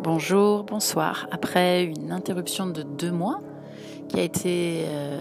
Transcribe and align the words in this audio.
Bonjour, 0.00 0.62
bonsoir. 0.62 1.26
Après 1.32 1.82
une 1.82 2.12
interruption 2.12 2.66
de 2.66 2.82
deux 2.82 3.10
mois 3.10 3.40
qui 4.06 4.20
a 4.20 4.22
été 4.22 4.84
euh, 4.86 5.20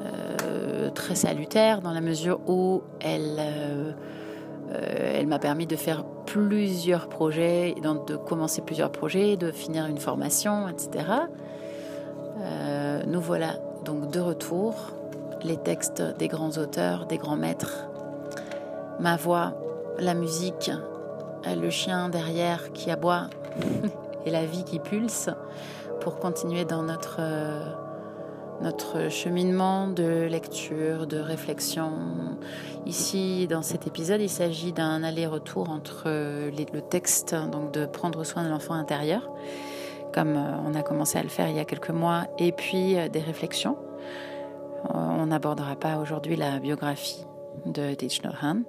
euh, 0.00 0.90
très 0.90 1.14
salutaire 1.14 1.82
dans 1.82 1.92
la 1.92 2.00
mesure 2.00 2.40
où 2.46 2.82
elle, 3.00 3.36
euh, 3.38 3.92
elle 4.72 5.26
m'a 5.26 5.38
permis 5.38 5.66
de 5.66 5.76
faire 5.76 6.06
plusieurs 6.24 7.10
projets, 7.10 7.74
de 7.74 8.16
commencer 8.16 8.62
plusieurs 8.62 8.90
projets, 8.90 9.36
de 9.36 9.52
finir 9.52 9.84
une 9.84 9.98
formation, 9.98 10.68
etc. 10.68 11.04
nous 13.06 13.20
voilà 13.20 13.58
donc 13.84 14.10
de 14.10 14.20
retour. 14.20 14.74
Les 15.44 15.58
textes 15.58 16.02
des 16.18 16.28
grands 16.28 16.56
auteurs, 16.56 17.04
des 17.04 17.18
grands 17.18 17.36
maîtres, 17.36 17.88
ma 19.00 19.16
voix, 19.16 19.52
la 19.98 20.14
musique, 20.14 20.70
le 21.44 21.68
chien 21.68 22.08
derrière 22.08 22.72
qui 22.72 22.90
aboie 22.90 23.28
et 24.26 24.30
la 24.30 24.44
vie 24.44 24.64
qui 24.64 24.78
pulse 24.78 25.30
pour 26.00 26.18
continuer 26.18 26.64
dans 26.64 26.82
notre, 26.82 27.16
euh, 27.20 27.64
notre 28.60 29.08
cheminement 29.08 29.88
de 29.88 30.26
lecture, 30.28 31.06
de 31.06 31.18
réflexion. 31.18 31.92
Ici, 32.86 33.46
dans 33.48 33.62
cet 33.62 33.86
épisode, 33.86 34.20
il 34.20 34.28
s'agit 34.28 34.72
d'un 34.72 35.02
aller-retour 35.02 35.70
entre 35.70 36.04
euh, 36.06 36.50
le 36.50 36.80
texte, 36.80 37.34
donc 37.34 37.72
de 37.72 37.86
prendre 37.86 38.24
soin 38.24 38.44
de 38.44 38.48
l'enfant 38.48 38.74
intérieur, 38.74 39.30
comme 40.12 40.36
euh, 40.36 40.56
on 40.64 40.74
a 40.74 40.82
commencé 40.82 41.18
à 41.18 41.22
le 41.22 41.28
faire 41.28 41.48
il 41.48 41.56
y 41.56 41.60
a 41.60 41.64
quelques 41.64 41.90
mois, 41.90 42.26
et 42.38 42.52
puis 42.52 42.96
des 43.10 43.20
réflexions. 43.20 43.76
On 44.88 45.26
n'abordera 45.26 45.74
pas 45.74 45.98
aujourd'hui 45.98 46.36
la 46.36 46.60
biographie 46.60 47.24
de 47.64 47.96
Han, 48.42 48.62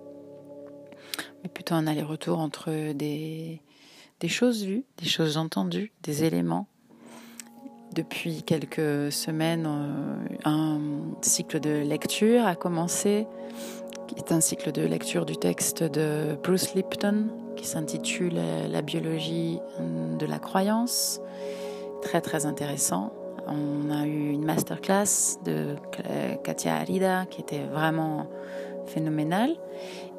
mais 1.43 1.49
plutôt 1.49 1.75
un 1.75 1.85
aller-retour 1.85 2.39
entre 2.39 2.93
des, 2.93 3.61
des 4.19 4.27
choses 4.27 4.63
vues, 4.63 4.83
des 4.97 5.07
choses 5.07 5.37
entendues, 5.37 5.91
des 6.03 6.23
éléments. 6.23 6.67
Depuis 7.93 8.43
quelques 8.43 9.11
semaines, 9.11 9.65
euh, 9.67 10.15
un 10.45 10.79
cycle 11.21 11.59
de 11.59 11.83
lecture 11.83 12.45
a 12.45 12.55
commencé, 12.55 13.27
qui 14.07 14.15
est 14.15 14.31
un 14.31 14.41
cycle 14.41 14.71
de 14.71 14.81
lecture 14.81 15.25
du 15.25 15.37
texte 15.37 15.83
de 15.83 16.37
Bruce 16.43 16.73
Lipton, 16.73 17.27
qui 17.55 17.65
s'intitule 17.65 18.39
La 18.69 18.81
biologie 18.81 19.59
de 20.19 20.25
la 20.25 20.39
croyance. 20.39 21.21
Très 22.01 22.21
très 22.21 22.45
intéressant. 22.45 23.11
On 23.47 23.89
a 23.89 24.05
eu 24.05 24.31
une 24.31 24.45
masterclass 24.45 25.39
de 25.45 25.75
Katia 26.43 26.75
Arida 26.75 27.25
qui 27.25 27.41
était 27.41 27.63
vraiment 27.63 28.27
phénoménale. 28.87 29.55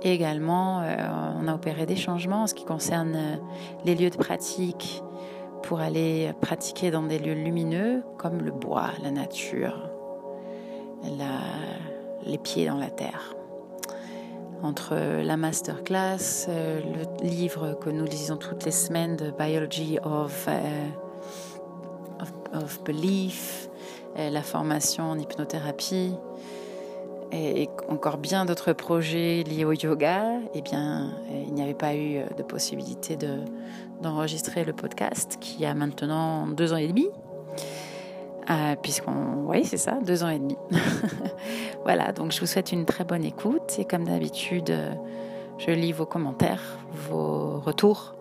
Et 0.03 0.13
également, 0.13 0.81
euh, 0.83 0.97
on 1.41 1.49
a 1.49 1.55
opéré 1.55 1.87
des 1.87 1.97
changements 1.97 2.43
en 2.43 2.47
ce 2.47 2.55
qui 2.55 2.65
concerne 2.65 3.15
euh, 3.17 3.37
les 3.85 3.95
lieux 3.95 4.11
de 4.11 4.17
pratique 4.17 5.03
pour 5.63 5.81
aller 5.81 6.33
pratiquer 6.41 6.91
dans 6.91 7.03
des 7.03 7.19
lieux 7.19 7.35
lumineux 7.35 8.03
comme 8.17 8.39
le 8.39 8.53
bois, 8.53 8.91
la 9.03 9.11
nature, 9.11 9.91
les 12.25 12.39
pieds 12.39 12.67
dans 12.67 12.79
la 12.79 12.91
terre. 12.91 13.35
Entre 14.63 14.95
la 15.23 15.37
masterclass, 15.37 16.47
euh, 16.49 16.81
le 16.81 17.29
livre 17.29 17.75
que 17.75 17.91
nous 17.91 18.05
lisons 18.05 18.37
toutes 18.37 18.65
les 18.65 18.71
semaines 18.71 19.17
de 19.17 19.31
Biology 19.31 19.99
of, 20.05 20.49
of 22.55 22.85
Belief, 22.85 23.69
la 24.17 24.43
formation 24.43 25.11
en 25.11 25.19
hypnothérapie, 25.19 26.15
et, 27.33 27.69
encore 27.89 28.19
bien 28.19 28.45
d'autres 28.45 28.73
projets 28.73 29.43
liés 29.43 29.65
au 29.65 29.73
yoga, 29.73 30.23
eh 30.55 30.63
bien, 30.63 31.13
il 31.31 31.53
n'y 31.55 31.63
avait 31.63 31.75
pas 31.75 31.95
eu 31.95 32.21
de 32.37 32.43
possibilité 32.43 33.17
de, 33.17 33.41
d'enregistrer 34.03 34.65
le 34.65 34.73
podcast 34.73 35.37
qui 35.41 35.65
a 35.65 35.75
maintenant 35.75 36.47
deux 36.47 36.73
ans 36.73 36.77
et 36.77 36.89
demi. 36.89 37.09
Euh, 38.51 38.77
puisqu'on, 38.83 39.45
oui, 39.47 39.65
c'est 39.67 39.77
ça, 39.77 39.99
deux 40.03 40.25
ans 40.25 40.31
et 40.31 40.39
demi. 40.39 40.57
voilà, 41.85 42.13
donc 42.13 42.33
je 42.33 42.41
vous 42.41 42.47
souhaite 42.47 42.73
une 42.73 42.87
très 42.87 43.05
bonne 43.05 43.25
écoute 43.25 43.77
et 43.79 43.85
comme 43.85 44.05
d'habitude, 44.05 44.75
je 45.59 45.71
lis 45.71 45.93
vos 45.93 46.07
commentaires, 46.07 46.79
vos 47.11 47.61
retours, 47.61 48.15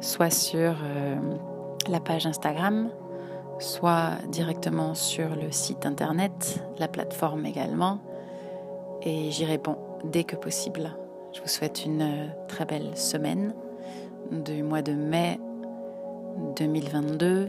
soit 0.00 0.30
sur 0.30 0.76
euh, 0.82 1.16
la 1.88 2.00
page 2.00 2.26
Instagram, 2.26 2.90
soit 3.58 4.12
directement 4.28 4.94
sur 4.94 5.28
le 5.36 5.50
site 5.50 5.84
internet, 5.84 6.64
la 6.78 6.88
plateforme 6.88 7.44
également 7.44 7.98
et 9.02 9.30
j'y 9.30 9.44
réponds 9.44 9.78
dès 10.04 10.24
que 10.24 10.36
possible. 10.36 10.96
Je 11.32 11.40
vous 11.40 11.48
souhaite 11.48 11.84
une 11.84 12.02
euh, 12.02 12.26
très 12.48 12.64
belle 12.64 12.96
semaine 12.96 13.54
du 14.30 14.62
mois 14.62 14.82
de 14.82 14.92
mai 14.92 15.38
2022, 16.56 17.48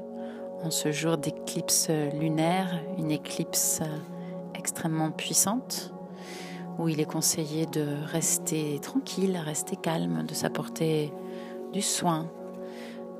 en 0.63 0.72
ce 0.72 0.91
jour 0.91 1.17
d'éclipse 1.17 1.89
lunaire, 2.19 2.81
une 2.97 3.12
éclipse 3.12 3.81
euh, 3.81 3.97
extrêmement 4.56 5.12
puissante, 5.12 5.94
où 6.78 6.89
il 6.89 7.00
est 7.00 7.06
conseillé 7.06 7.66
de 7.66 7.85
rester 8.06 8.79
tranquille, 8.79 9.38
rester 9.44 9.75
calme, 9.75 10.25
de 10.28 10.33
s'apporter 10.33 11.12
du 11.73 11.81
soin, 11.81 12.31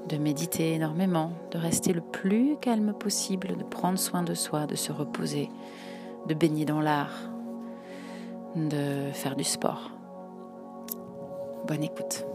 de 0.08 0.18
méditer 0.18 0.74
énormément, 0.74 1.32
de 1.52 1.58
rester 1.58 1.94
le 1.94 2.02
plus 2.02 2.58
calme 2.60 2.94
possible, 2.94 3.56
de 3.58 3.64
prendre 3.64 4.00
soin 4.00 4.24
de 4.24 4.34
soi, 4.34 4.66
de 4.66 4.76
se 4.76 4.92
reposer, 4.92 5.50
de 6.28 6.34
baigner 6.34 6.66
dans 6.66 6.82
l'art, 6.82 7.31
de 8.56 9.12
faire 9.14 9.36
du 9.36 9.44
sport. 9.44 9.92
Bonne 11.68 11.84
écoute. 11.84 12.26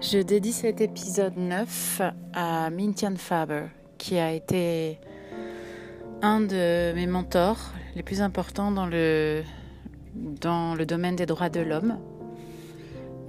Je 0.00 0.18
dédie 0.18 0.52
cet 0.52 0.80
épisode 0.80 1.36
9 1.36 2.02
à 2.32 2.70
Mintian 2.70 3.14
Faber, 3.16 3.66
qui 3.98 4.18
a 4.18 4.32
été 4.32 4.98
un 6.22 6.40
de 6.40 6.92
mes 6.94 7.06
mentors 7.06 7.72
les 7.94 8.02
plus 8.02 8.20
importants 8.22 8.70
dans 8.70 8.86
le, 8.86 9.42
dans 10.14 10.74
le 10.74 10.86
domaine 10.86 11.16
des 11.16 11.26
droits 11.26 11.48
de 11.48 11.60
l'homme. 11.60 11.98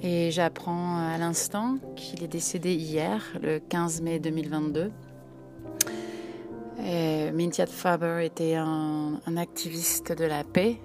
Et 0.01 0.31
j'apprends 0.31 0.97
à 0.97 1.17
l'instant 1.17 1.78
qu'il 1.95 2.23
est 2.23 2.28
décédé 2.28 2.73
hier, 2.73 3.23
le 3.41 3.59
15 3.59 4.01
mai 4.01 4.19
2022. 4.19 4.91
Mintiat 7.34 7.67
Faber 7.67 8.25
était 8.25 8.56
un, 8.56 9.19
activiste 9.38 10.12
de 10.12 10.25
la 10.25 10.44
paix. 10.44 10.78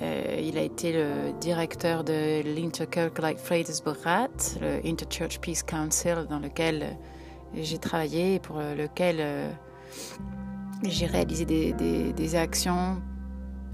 il 0.00 0.58
a 0.58 0.62
été 0.62 0.92
le 0.92 1.32
directeur 1.40 2.04
de 2.04 2.42
l'Interkirkelijk 2.42 3.38
Vredesberaad, 3.38 4.30
le 4.60 4.86
Interchurch 4.86 5.38
Peace 5.40 5.62
Council, 5.66 6.26
dans 6.28 6.38
lequel 6.38 6.96
j'ai 7.54 7.78
travaillé 7.78 8.34
et 8.34 8.38
pour 8.38 8.58
lequel 8.58 9.16
euh, 9.20 9.50
j'ai 10.84 11.06
réalisé 11.06 11.44
des, 11.44 11.72
des, 12.12 12.34
actions 12.34 13.00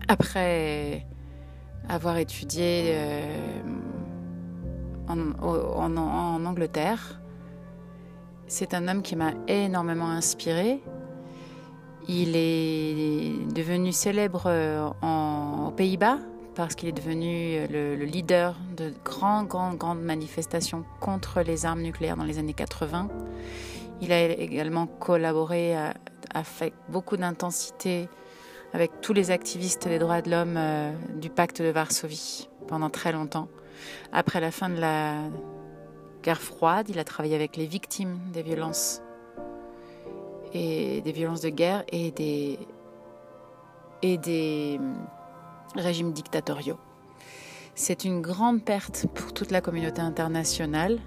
après 0.08 1.06
avoir 1.88 2.18
étudié 2.18 2.84
euh, 2.88 3.62
en, 5.08 6.44
Angleterre. 6.46 7.20
C'est 8.46 8.74
un 8.74 8.88
homme 8.88 9.02
qui 9.02 9.16
m'a 9.16 9.32
énormément 9.46 10.08
inspiré. 10.08 10.82
Il 12.08 12.36
est 12.36 13.52
devenu 13.52 13.92
célèbre 13.92 14.44
euh, 14.46 14.88
aux 15.66 15.70
Pays-Bas 15.72 16.18
parce 16.54 16.74
qu'il 16.74 16.88
est 16.88 16.92
devenu 16.92 17.66
le, 17.68 17.94
leader 18.04 18.56
de 18.76 18.92
grandes, 19.04 19.46
grandes, 19.46 19.76
grandes 19.76 20.00
manifestations 20.02 20.84
contre 21.00 21.42
les 21.42 21.66
armes 21.66 21.82
nucléaires 21.82 22.16
dans 22.16 22.24
les 22.24 22.38
années 22.38 22.54
80. 22.54 23.08
Il 24.00 24.12
a 24.12 24.24
également 24.24 24.86
collaboré 24.86 25.76
avec 26.34 26.72
beaucoup 26.88 27.16
d'intensité 27.16 28.08
avec 28.72 29.00
tous 29.00 29.12
les 29.12 29.30
activistes 29.30 29.88
des 29.88 29.98
droits 29.98 30.22
de 30.22 30.30
l'homme 30.30 30.56
euh, 30.56 30.92
du 31.14 31.30
pacte 31.30 31.62
de 31.62 31.68
Varsovie 31.68 32.48
pendant 32.66 32.90
très 32.90 33.12
longtemps. 33.12 33.48
Après 34.12 34.40
la 34.40 34.50
fin 34.50 34.68
de 34.68 34.80
la 34.80 35.16
guerre 36.22 36.40
froide, 36.40 36.88
il 36.88 36.98
a 36.98 37.04
travaillé 37.04 37.34
avec 37.34 37.56
les 37.56 37.66
victimes 37.66 38.18
des 38.32 38.42
violences 38.42 39.02
et 40.52 41.00
des 41.02 41.12
violences 41.12 41.40
de 41.40 41.50
guerre 41.50 41.84
et 41.92 42.10
des 42.10 42.58
hum, 44.78 44.96
régimes 45.76 46.12
dictatoriaux. 46.12 46.78
C'est 47.74 48.04
une 48.04 48.20
grande 48.20 48.64
perte 48.64 49.06
pour 49.14 49.32
toute 49.32 49.50
la 49.50 49.60
communauté 49.60 50.00
internationale. 50.00 50.98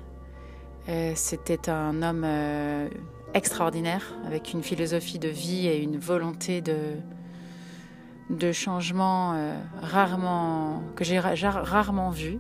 Euh, 0.90 1.12
c'était 1.16 1.70
un 1.70 2.02
homme 2.02 2.24
euh, 2.26 2.88
extraordinaire 3.34 4.16
avec 4.26 4.54
une 4.54 4.64
philosophie 4.64 5.20
de 5.20 5.28
vie 5.28 5.68
et 5.68 5.82
une 5.82 6.00
volonté 6.00 6.62
de 6.62 8.52
changement 8.54 9.34
euh, 9.34 9.54
rarement 9.82 10.82
que 10.96 11.04
j'ai 11.04 11.20
rarement 11.20 12.10
vu. 12.10 12.40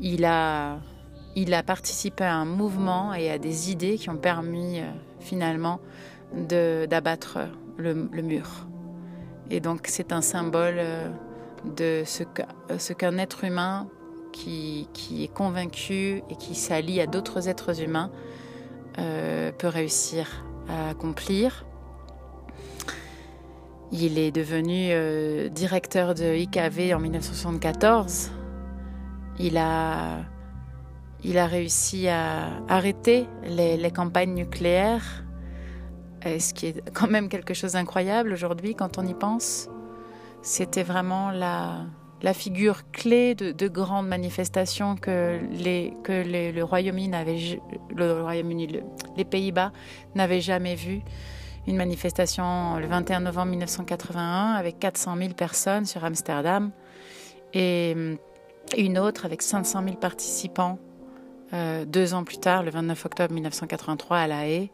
Il 0.00 0.24
a, 0.24 0.78
il 1.36 1.54
a 1.54 1.62
participé 1.62 2.24
à 2.24 2.34
un 2.34 2.44
mouvement 2.44 3.14
et 3.14 3.30
à 3.30 3.38
des 3.38 3.70
idées 3.70 3.96
qui 3.96 4.10
ont 4.10 4.16
permis 4.16 4.80
euh, 4.80 4.84
finalement 5.20 5.80
d'abattre 6.32 7.38
le, 7.76 7.94
mur 7.94 8.66
Et 9.50 9.60
donc 9.60 9.82
c'est 9.84 10.12
un 10.12 10.20
symbole 10.20 10.80
de 11.76 12.02
ce 12.04 12.92
qu'un 12.92 13.18
être 13.18 13.44
humain 13.44 13.86
qui, 14.32 14.88
est 15.22 15.32
convaincu 15.32 16.22
et 16.28 16.36
qui 16.36 16.56
s'allie 16.56 17.00
à 17.00 17.06
d'autres 17.06 17.48
êtres 17.48 17.80
humains 17.80 18.10
peut 18.96 19.68
réussir 19.68 20.44
à 20.68 20.90
accomplir. 20.90 21.64
Il 23.92 24.18
est 24.18 24.32
devenu 24.32 24.88
euh, 24.90 25.48
directeur 25.48 26.14
de 26.14 26.34
IKV 26.34 26.94
en 26.94 26.98
1974. 26.98 28.30
Il 29.38 29.56
a, 29.56 30.20
il 31.22 31.38
a 31.38 31.46
réussi 31.46 32.08
à 32.08 32.50
arrêter 32.68 33.26
les, 33.44 33.90
campagnes 33.90 34.34
nucléaires, 34.34 35.24
euh, 36.26 36.38
ce 36.38 36.54
qui 36.54 36.66
est 36.66 36.90
quand 36.92 37.08
même 37.08 37.28
quelque 37.28 37.54
chose 37.54 37.72
d'incroyable 37.72 38.32
aujourd'hui 38.32 38.74
quand 38.74 38.98
on 38.98 39.06
y 39.06 39.14
pense. 39.14 39.68
C'était 40.42 40.82
vraiment 40.82 41.30
la, 41.30 41.86
la 42.22 42.34
figure 42.34 42.90
clé 42.92 43.34
de, 43.34 43.68
grandes 43.68 44.08
manifestations 44.08 44.96
que, 44.96 45.40
les, 45.52 45.94
que 46.04 46.12
le 46.24 46.62
Royaume-Uni 46.62 47.10
le 47.94 48.22
Royaume-Uni, 48.22 48.80
les 49.16 49.24
Pays-Bas 49.24 49.72
n'avaient 50.14 50.40
jamais 50.40 50.74
vues 50.74 51.02
une 51.66 51.76
manifestation 51.76 52.76
le 52.76 52.86
21 52.86 53.20
novembre 53.20 53.50
1981 53.52 54.52
avec 54.52 54.78
400 54.78 55.16
000 55.16 55.28
personnes 55.30 55.86
sur 55.86 56.04
Amsterdam 56.04 56.70
et 57.52 57.96
une 58.76 58.98
autre 58.98 59.24
avec 59.24 59.42
500 59.42 59.82
000 59.84 59.96
participants 59.96 60.78
euh, 61.54 61.84
deux 61.84 62.14
ans 62.14 62.24
plus 62.24 62.38
tard, 62.38 62.64
le 62.64 62.70
29 62.70 63.06
octobre 63.06 63.32
1983 63.32 64.16
à 64.16 64.26
La 64.26 64.48
Haye. 64.48 64.70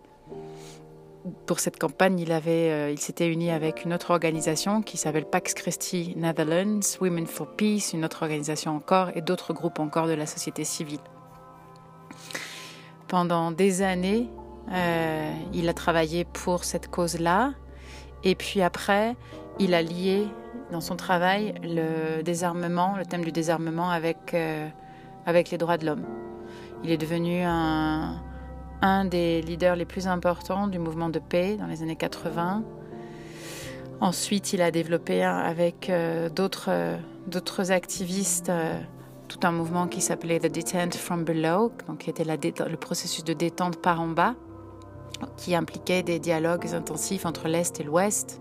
Pour 1.44 1.60
cette 1.60 1.78
campagne, 1.78 2.18
il, 2.18 2.32
avait, 2.32 2.70
euh, 2.70 2.90
il 2.90 2.98
s'était 2.98 3.28
uni 3.28 3.50
avec 3.50 3.84
une 3.84 3.92
autre 3.92 4.10
organisation 4.10 4.80
qui 4.80 4.96
s'appelle 4.96 5.26
Pax 5.26 5.52
Christi 5.52 6.14
Netherlands, 6.16 6.80
Women 7.00 7.26
for 7.26 7.48
Peace, 7.48 7.92
une 7.92 8.04
autre 8.04 8.22
organisation 8.22 8.74
encore, 8.74 9.10
et 9.14 9.20
d'autres 9.20 9.52
groupes 9.52 9.78
encore 9.78 10.06
de 10.06 10.14
la 10.14 10.24
société 10.24 10.64
civile. 10.64 11.00
Pendant 13.08 13.50
des 13.50 13.82
années, 13.82 14.30
euh, 14.72 15.32
il 15.52 15.68
a 15.68 15.74
travaillé 15.74 16.24
pour 16.24 16.64
cette 16.64 16.88
cause-là. 16.88 17.52
Et 18.24 18.34
puis 18.34 18.62
après, 18.62 19.16
il 19.58 19.74
a 19.74 19.82
lié 19.82 20.26
dans 20.70 20.80
son 20.80 20.96
travail 20.96 21.54
le 21.62 22.22
désarmement, 22.22 22.96
le 22.96 23.04
thème 23.04 23.24
du 23.24 23.32
désarmement 23.32 23.90
avec, 23.90 24.34
euh, 24.34 24.68
avec 25.26 25.50
les 25.50 25.58
droits 25.58 25.76
de 25.76 25.86
l'homme. 25.86 26.04
Il 26.84 26.90
est 26.90 26.96
devenu 26.96 27.42
un, 27.42 28.22
un 28.82 29.04
des 29.04 29.42
leaders 29.42 29.76
les 29.76 29.84
plus 29.84 30.06
importants 30.06 30.66
du 30.66 30.78
mouvement 30.78 31.08
de 31.08 31.18
paix 31.18 31.56
dans 31.56 31.66
les 31.66 31.82
années 31.82 31.96
80. 31.96 32.62
Ensuite, 34.00 34.52
il 34.52 34.62
a 34.62 34.70
développé 34.70 35.22
avec 35.22 35.90
euh, 35.90 36.30
d'autres, 36.30 36.70
d'autres 37.26 37.72
activistes 37.72 38.50
tout 39.28 39.46
un 39.46 39.52
mouvement 39.52 39.86
qui 39.86 40.00
s'appelait 40.00 40.40
The 40.40 40.52
Detent 40.52 40.96
from 40.96 41.24
Below, 41.24 41.70
donc 41.86 41.98
qui 41.98 42.10
était 42.10 42.24
le 42.24 42.76
processus 42.76 43.22
de 43.22 43.32
détente 43.32 43.80
par 43.80 44.00
en 44.00 44.08
bas 44.08 44.34
qui 45.36 45.54
impliquait 45.54 46.02
des 46.02 46.18
dialogues 46.18 46.74
intensifs 46.74 47.26
entre 47.26 47.48
l'Est 47.48 47.80
et 47.80 47.84
l'Ouest. 47.84 48.40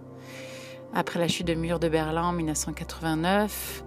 Après 0.94 1.19
la 1.19 1.27
chute 1.27 1.45
du 1.45 1.56
mur 1.56 1.80
de 1.80 1.88
Berlin 1.88 2.24
en 2.24 2.33
1989, 2.33 3.83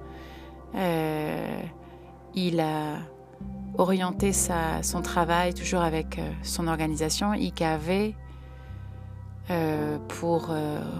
euh, 0.75 1.61
il 2.35 2.61
a 2.61 2.99
orienté 3.77 4.33
son 4.33 5.03
travail 5.03 5.53
toujours 5.55 5.81
avec 5.81 6.19
euh, 6.19 6.31
son 6.43 6.69
organisation 6.69 7.35
IKV 7.35 8.15
euh, 9.51 9.99
pour 10.09 10.51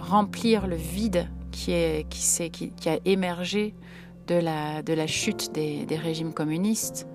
remplir 0.01 0.67
le 0.67 0.75
vide 0.75 1.29
qui, 1.51 1.71
est, 1.71 2.07
qui, 2.09 2.71
qui, 2.71 2.89
a 2.89 2.99
émergé 3.05 3.73
de 4.27 4.35
la, 4.35 4.81
de 4.81 4.93
la 4.93 5.07
chute 5.07 5.53
des, 5.53 5.85
des 5.85 5.97
régimes 5.97 6.33
communistes 6.33 7.07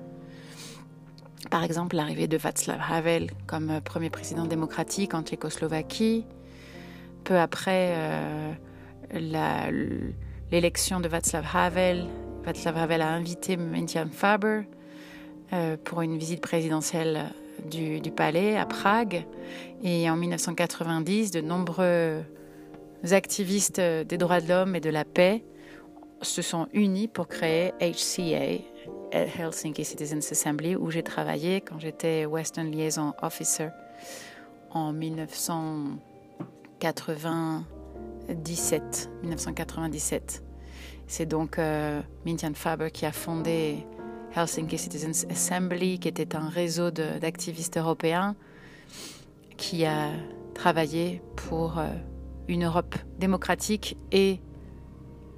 par 1.51 1.65
exemple, 1.65 1.97
l'arrivée 1.97 2.27
de 2.27 2.37
Václav 2.37 2.81
Havel 2.91 3.31
comme 3.47 3.81
premier 3.83 4.11
président 4.11 4.45
démocratique 4.45 5.15
en 5.15 5.23
Tchécoslovaquie. 5.23 6.27
Peu 7.25 7.39
après 7.39 7.95
l'élection 9.13 11.01
de 11.01 11.09
Václav 11.09 11.45
Havel, 11.55 12.07
Václav 12.45 12.77
Havel 12.77 13.03
a 13.03 13.11
invité 13.11 13.57
Mentian 13.57 14.09
Faber 14.11 14.63
euh, 15.53 15.77
pour 15.83 16.03
une 16.03 16.19
visite 16.19 16.41
présidentielle 16.41 17.33
du, 17.71 18.01
du, 18.01 18.11
palais 18.11 18.57
à 18.57 18.67
Prague. 18.67 19.27
Et 19.83 20.09
en 20.11 20.17
1990, 20.17 21.31
de 21.31 21.41
nombreux 21.41 22.23
activistes 23.11 23.81
des 23.81 24.19
droits 24.19 24.41
de 24.41 24.49
l'homme 24.49 24.77
et 24.77 24.81
de 24.81 24.91
la 24.91 25.05
paix 25.05 25.45
se 26.23 26.43
sont 26.43 26.67
unis 26.73 27.09
pour 27.09 27.29
créer 27.29 27.73
HCA, 27.81 28.63
Helsinki 29.13 29.85
Citizens 29.85 30.31
Assembly 30.31 30.77
où 30.77 30.91
j'ai 30.91 31.03
travaillé 31.03 31.61
quand 31.61 31.79
j'étais 31.79 32.27
Western 32.27 32.71
Liaison 32.71 33.15
Officer 33.23 33.69
en 34.71 34.93
1997. 38.29 39.11
1997. 39.23 40.43
C'est 41.07 41.27
donc 41.27 41.59
euh, 41.59 42.03
Faber 42.55 42.91
qui 42.91 43.07
a 43.07 43.13
fondé 43.13 43.87
Helsinki 44.37 44.77
Citizens 44.77 45.27
Assembly, 45.31 45.99
qui 45.99 46.09
était 46.09 46.37
un 46.37 46.49
réseau 46.49 46.91
d'activistes 46.91 47.79
européens 47.79 48.37
qui 49.57 49.87
a 49.87 50.11
travaillé 50.55 51.23
pour 51.35 51.79
euh, 51.79 51.89
une 52.47 52.65
Europe 52.65 52.95
démocratique 53.19 53.97
et 54.13 54.41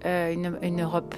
euh, 0.05 0.33
une, 0.33 0.59
une 0.63 0.83
Europe 0.83 1.15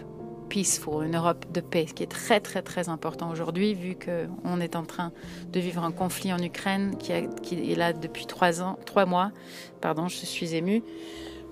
peaceful, 0.52 1.06
une 1.06 1.16
Europe 1.16 1.50
de 1.50 1.62
paix, 1.62 1.86
ce 1.88 1.94
qui 1.94 2.02
est 2.02 2.10
très 2.10 2.38
très 2.38 2.60
très 2.60 2.90
important 2.90 3.30
aujourd'hui, 3.30 3.72
vu 3.72 3.96
qu'on 3.96 4.60
est 4.60 4.76
en 4.76 4.84
train 4.84 5.12
de 5.50 5.60
vivre 5.60 5.82
un 5.82 5.92
conflit 5.92 6.30
en 6.30 6.38
Ukraine 6.38 6.96
qui, 6.98 7.12
est 7.12 7.74
là 7.74 7.94
depuis 7.94 8.26
trois 8.26 8.60
ans, 8.60 8.78
trois 8.84 9.06
mois. 9.06 9.32
Pardon, 9.80 10.08
je 10.08 10.16
suis 10.26 10.54
émue. 10.54 10.82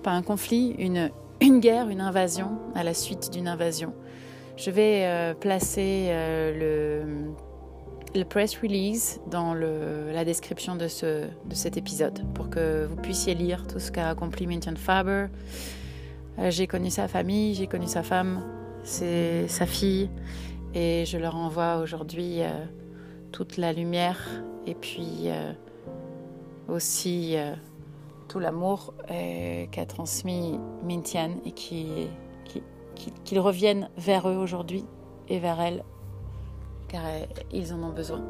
Pas 0.03 0.11
un 0.11 0.23
conflit, 0.23 0.75
une, 0.79 1.11
une 1.41 1.59
guerre, 1.59 1.89
une 1.89 2.01
invasion 2.01 2.59
à 2.75 2.83
la 2.83 2.93
suite 2.93 3.31
d'une 3.31 3.47
invasion. 3.47 3.93
Je 4.57 4.71
vais 4.71 5.05
euh, 5.05 5.33
placer 5.33 6.07
euh, 6.09 7.03
le, 8.13 8.19
le 8.19 8.25
press 8.25 8.57
release 8.57 9.19
dans 9.29 9.53
le, 9.53 10.11
la 10.11 10.25
description 10.25 10.75
de, 10.75 10.87
ce, 10.87 11.25
de 11.25 11.55
cet 11.55 11.77
épisode 11.77 12.21
pour 12.33 12.49
que 12.49 12.85
vous 12.85 12.95
puissiez 12.95 13.33
lire 13.33 13.65
tout 13.67 13.79
ce 13.79 13.91
qu'a 13.91 14.09
accompli 14.09 14.47
Mintian 14.47 14.75
Faber. 14.75 15.27
Euh, 16.39 16.49
j'ai 16.51 16.67
connu 16.67 16.89
sa 16.89 17.07
famille, 17.07 17.55
j'ai 17.55 17.67
connu 17.67 17.87
sa 17.87 18.03
femme, 18.03 18.43
c'est 18.83 19.47
sa 19.47 19.65
fille. 19.65 20.09
Et 20.73 21.05
je 21.05 21.17
leur 21.17 21.35
envoie 21.35 21.77
aujourd'hui 21.77 22.39
toute 23.33 23.57
la 23.57 23.73
lumière 23.73 24.25
et 24.65 24.73
puis 24.73 25.27
aussi 26.69 27.35
euh, 28.37 28.39
l'amour 28.39 28.93
qu'a 29.71 29.85
transmis 29.85 30.59
Mintian 30.83 31.31
et 31.45 31.51
qu'ils 31.51 32.09
qui, 33.25 33.39
reviennent 33.39 33.89
vers 33.97 34.27
eux 34.29 34.37
aujourd'hui 34.37 34.85
et 35.29 35.39
vers 35.39 35.59
elle 35.61 35.83
car 36.87 37.03
ils 37.51 37.73
en 37.73 37.83
ont 37.83 37.93
besoin. 37.93 38.21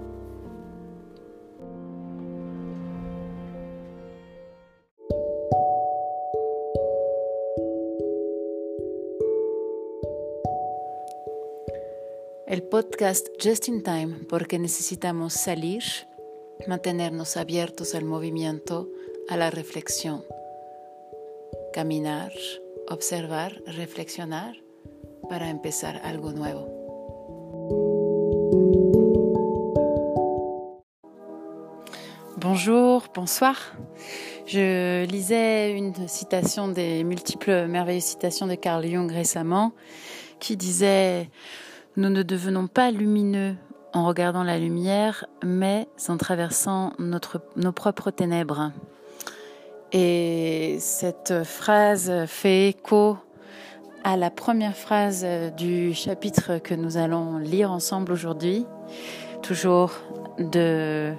El 12.51 12.63
podcast 12.63 13.29
Just 13.39 13.69
in 13.69 13.81
Time 13.81 14.25
porque 14.27 14.59
necesitamos 14.59 15.31
salir, 15.31 15.83
mantenernos 16.67 17.37
abiertos 17.37 17.95
al 17.95 18.03
movimiento, 18.03 18.89
a 19.31 19.37
la 19.37 19.49
reflexión. 19.49 20.25
Caminar, 21.71 22.33
observar, 22.89 23.53
reflexionar 23.65 24.57
para 25.29 25.49
empezar 25.49 26.01
algo 26.03 26.33
nuevo. 26.33 26.67
Bonjour, 32.35 33.07
bonsoir. 33.15 33.55
Je 34.47 35.05
lisais 35.05 35.77
une 35.77 36.09
citation 36.09 36.67
des 36.67 37.05
multiples 37.05 37.67
merveilleuses 37.67 38.03
citations 38.03 38.47
de 38.47 38.55
Carl 38.55 38.85
Jung 38.85 39.09
récemment 39.09 39.71
qui 40.41 40.57
disait 40.57 41.29
nous 41.95 42.09
ne 42.09 42.23
devenons 42.23 42.67
pas 42.67 42.91
lumineux 42.91 43.55
en 43.93 44.05
regardant 44.05 44.43
la 44.43 44.57
lumière, 44.59 45.25
mais 45.41 45.87
en 46.09 46.17
traversant 46.17 46.91
nos 46.99 47.71
propres 47.71 48.11
ténèbres. 48.11 48.73
Et 49.93 50.77
cette 50.79 51.43
phrase 51.43 52.25
fait 52.25 52.69
écho 52.69 53.17
à 54.03 54.15
la 54.15 54.29
première 54.29 54.75
phrase 54.75 55.25
du 55.57 55.93
chapitre 55.93 56.59
que 56.59 56.73
nous 56.73 56.97
allons 56.97 57.37
lire 57.37 57.71
ensemble 57.71 58.13
aujourd'hui, 58.13 58.65
toujours 59.41 59.91
de 60.39 61.13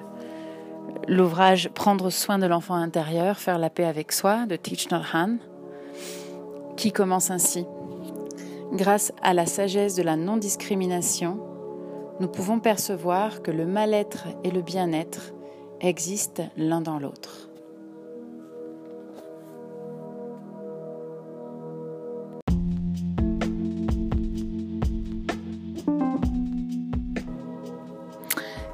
l'ouvrage 1.07 1.69
Prendre 1.75 2.09
soin 2.11 2.39
de 2.39 2.47
l'enfant 2.47 2.75
intérieur, 2.75 3.39
faire 3.39 3.59
la 3.59 3.69
paix 3.69 3.85
avec 3.85 4.11
soi 4.11 4.47
de 4.47 4.57
Thich 4.57 4.91
Nhat 4.91 5.03
Hanh. 5.13 5.37
qui 6.77 6.93
commence 6.93 7.31
ainsi. 7.31 7.67
Grâce 8.73 9.13
à 9.23 9.35
la 9.35 9.45
sagesse 9.45 9.97
de 9.97 10.03
la 10.03 10.17
non-discrimination, 10.17 11.39
nous 12.21 12.29
pouvons 12.29 12.59
percevoir 12.59 13.43
que 13.43 13.51
le 13.51 13.67
mal-être 13.67 14.29
et 14.45 14.51
le 14.51 14.63
bien-être 14.63 15.35
existent 15.81 16.49
l'un 16.57 16.81
dans 16.81 16.99
l'autre. 16.99 17.52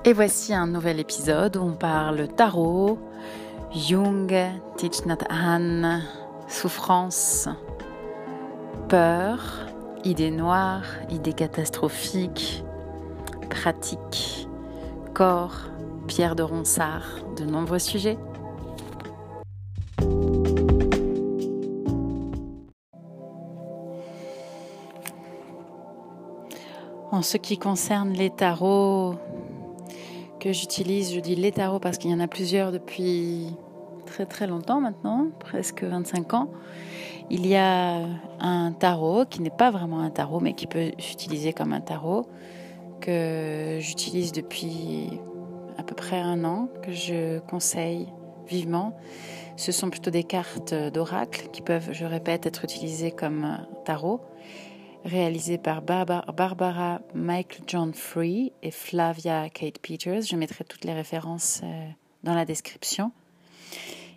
Et 0.08 0.14
voici 0.14 0.54
un 0.54 0.66
nouvel 0.66 1.00
épisode 1.00 1.58
où 1.58 1.60
on 1.60 1.72
parle 1.72 2.28
tarot, 2.28 2.98
Jung, 3.74 4.34
Thich 4.78 5.04
Nhat 5.04 5.18
souffrance, 6.48 7.46
peur, 8.88 9.66
idées 10.04 10.30
noires, 10.30 10.86
idées 11.10 11.34
catastrophiques, 11.34 12.64
pratiques, 13.50 14.48
corps, 15.12 15.68
pierre 16.06 16.36
de 16.36 16.42
Ronsard, 16.42 17.04
de 17.36 17.44
nombreux 17.44 17.78
sujets. 17.78 18.16
En 27.12 27.20
ce 27.20 27.36
qui 27.36 27.58
concerne 27.58 28.14
les 28.14 28.30
tarots 28.30 29.16
que 30.38 30.52
j'utilise, 30.52 31.14
je 31.14 31.20
dis 31.20 31.34
les 31.34 31.52
tarots 31.52 31.80
parce 31.80 31.98
qu'il 31.98 32.10
y 32.10 32.14
en 32.14 32.20
a 32.20 32.28
plusieurs 32.28 32.72
depuis 32.72 33.46
très 34.06 34.26
très 34.26 34.46
longtemps 34.46 34.80
maintenant, 34.80 35.28
presque 35.40 35.84
25 35.84 36.34
ans. 36.34 36.50
Il 37.30 37.46
y 37.46 37.56
a 37.56 38.04
un 38.40 38.72
tarot 38.72 39.26
qui 39.26 39.42
n'est 39.42 39.50
pas 39.50 39.70
vraiment 39.70 40.00
un 40.00 40.10
tarot, 40.10 40.40
mais 40.40 40.54
qui 40.54 40.66
peut 40.66 40.92
s'utiliser 40.98 41.52
comme 41.52 41.72
un 41.72 41.80
tarot, 41.80 42.26
que 43.00 43.78
j'utilise 43.80 44.32
depuis 44.32 45.20
à 45.76 45.82
peu 45.82 45.94
près 45.94 46.18
un 46.18 46.44
an, 46.44 46.68
que 46.82 46.92
je 46.92 47.38
conseille 47.40 48.08
vivement. 48.46 48.96
Ce 49.56 49.72
sont 49.72 49.90
plutôt 49.90 50.10
des 50.10 50.24
cartes 50.24 50.72
d'oracle 50.72 51.48
qui 51.52 51.60
peuvent, 51.60 51.90
je 51.92 52.04
répète, 52.04 52.46
être 52.46 52.64
utilisées 52.64 53.10
comme 53.10 53.58
tarot, 53.84 54.20
réalisées 55.08 55.58
par 55.58 55.82
Barbara 55.82 57.00
Michael 57.14 57.62
John 57.66 57.94
Free 57.94 58.52
et 58.62 58.70
Flavia 58.70 59.48
Kate 59.48 59.78
Peters. 59.78 60.22
Je 60.22 60.36
mettrai 60.36 60.64
toutes 60.64 60.84
les 60.84 60.92
références 60.92 61.62
euh, 61.64 61.88
dans 62.22 62.34
la 62.34 62.44
description. 62.44 63.10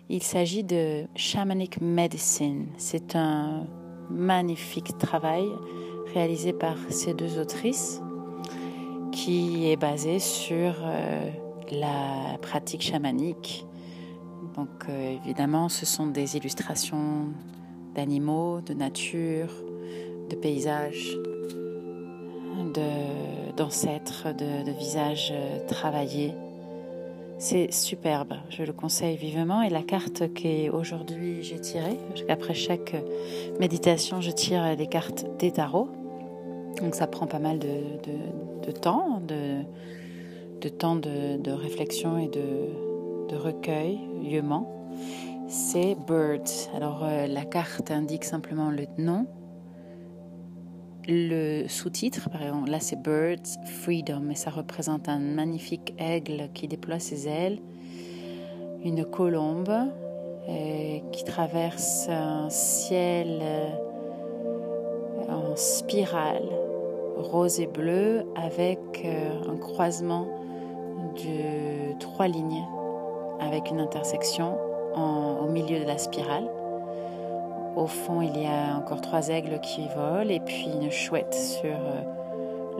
Il 0.08 0.22
s'agit 0.22 0.62
de 0.62 1.06
Shamanic 1.16 1.80
Medicine. 1.80 2.66
C'est 2.76 3.16
un 3.16 3.66
magnifique 4.10 4.98
travail 4.98 5.48
réalisé 6.14 6.52
par 6.52 6.76
ces 6.90 7.14
deux 7.14 7.38
autrices 7.38 8.02
qui 9.12 9.70
est 9.70 9.76
basé 9.76 10.18
sur 10.18 10.74
euh, 10.82 11.30
la 11.70 12.36
pratique 12.42 12.82
chamanique. 12.82 13.66
Donc 14.54 14.68
euh, 14.88 15.16
évidemment, 15.24 15.70
ce 15.70 15.86
sont 15.86 16.06
des 16.06 16.36
illustrations 16.36 17.28
d'animaux, 17.94 18.60
de 18.60 18.74
nature, 18.74 19.48
de 20.32 20.36
paysages, 20.36 21.16
d'ancêtres, 23.56 24.34
de, 24.34 24.64
de, 24.64 24.72
visages 24.72 25.32
euh, 25.32 25.66
travaillés 25.66 26.34
c'est 27.42 27.72
superbe, 27.72 28.34
je 28.50 28.62
le 28.62 28.72
conseille 28.72 29.16
vivement. 29.16 29.62
Et 29.62 29.68
la 29.68 29.82
carte 29.82 30.22
qu'aujourd'hui 30.32 31.42
j'ai 31.42 31.58
tirée, 31.58 31.98
après 32.28 32.54
chaque 32.54 32.94
méditation, 33.58 34.20
je 34.20 34.30
tire 34.30 34.76
des 34.76 34.86
cartes 34.86 35.26
des 35.40 35.50
tarots. 35.50 35.88
Donc 36.80 36.94
ça 36.94 37.08
prend 37.08 37.26
pas 37.26 37.40
mal 37.40 37.58
de, 37.58 38.70
temps, 38.70 39.20
de, 39.26 40.68
temps 40.68 40.94
de, 40.94 41.50
réflexion 41.50 42.16
et 42.16 42.28
de, 42.28 43.36
recueil, 43.36 43.98
lieuement. 44.22 44.70
C'est 45.48 45.96
Birds. 46.06 46.70
Alors 46.76 47.00
euh, 47.02 47.26
la 47.26 47.44
carte 47.44 47.90
indique 47.90 48.24
simplement 48.24 48.70
le 48.70 48.84
nom, 48.98 49.26
le 51.08 51.66
sous-titre, 51.66 52.30
par 52.30 52.42
exemple, 52.42 52.70
là 52.70 52.78
c'est 52.80 53.00
Birds 53.00 53.58
Freedom 53.66 54.30
et 54.30 54.34
ça 54.34 54.50
représente 54.50 55.08
un 55.08 55.18
magnifique 55.18 55.94
aigle 55.98 56.48
qui 56.54 56.68
déploie 56.68 56.98
ses 56.98 57.28
ailes, 57.28 57.58
une 58.84 59.04
colombe 59.04 59.72
euh, 60.48 60.98
qui 61.12 61.24
traverse 61.24 62.08
un 62.08 62.48
ciel 62.50 63.38
euh, 63.40 63.68
en 65.28 65.56
spirale 65.56 66.48
rose 67.16 67.60
et 67.60 67.66
bleu 67.66 68.24
avec 68.36 68.78
euh, 69.04 69.50
un 69.50 69.56
croisement 69.56 70.26
de 71.16 71.98
trois 71.98 72.28
lignes 72.28 72.64
avec 73.40 73.70
une 73.70 73.80
intersection 73.80 74.56
au 74.94 75.48
milieu 75.48 75.80
de 75.80 75.84
la 75.84 75.98
spirale. 75.98 76.48
Au 77.76 77.86
fond, 77.86 78.20
il 78.20 78.40
y 78.40 78.46
a 78.46 78.76
encore 78.76 79.00
trois 79.00 79.28
aigles 79.28 79.58
qui 79.60 79.86
volent 79.96 80.28
et 80.28 80.40
puis 80.40 80.68
une 80.80 80.90
chouette 80.90 81.34
sur 81.34 81.64
euh, 81.64 82.02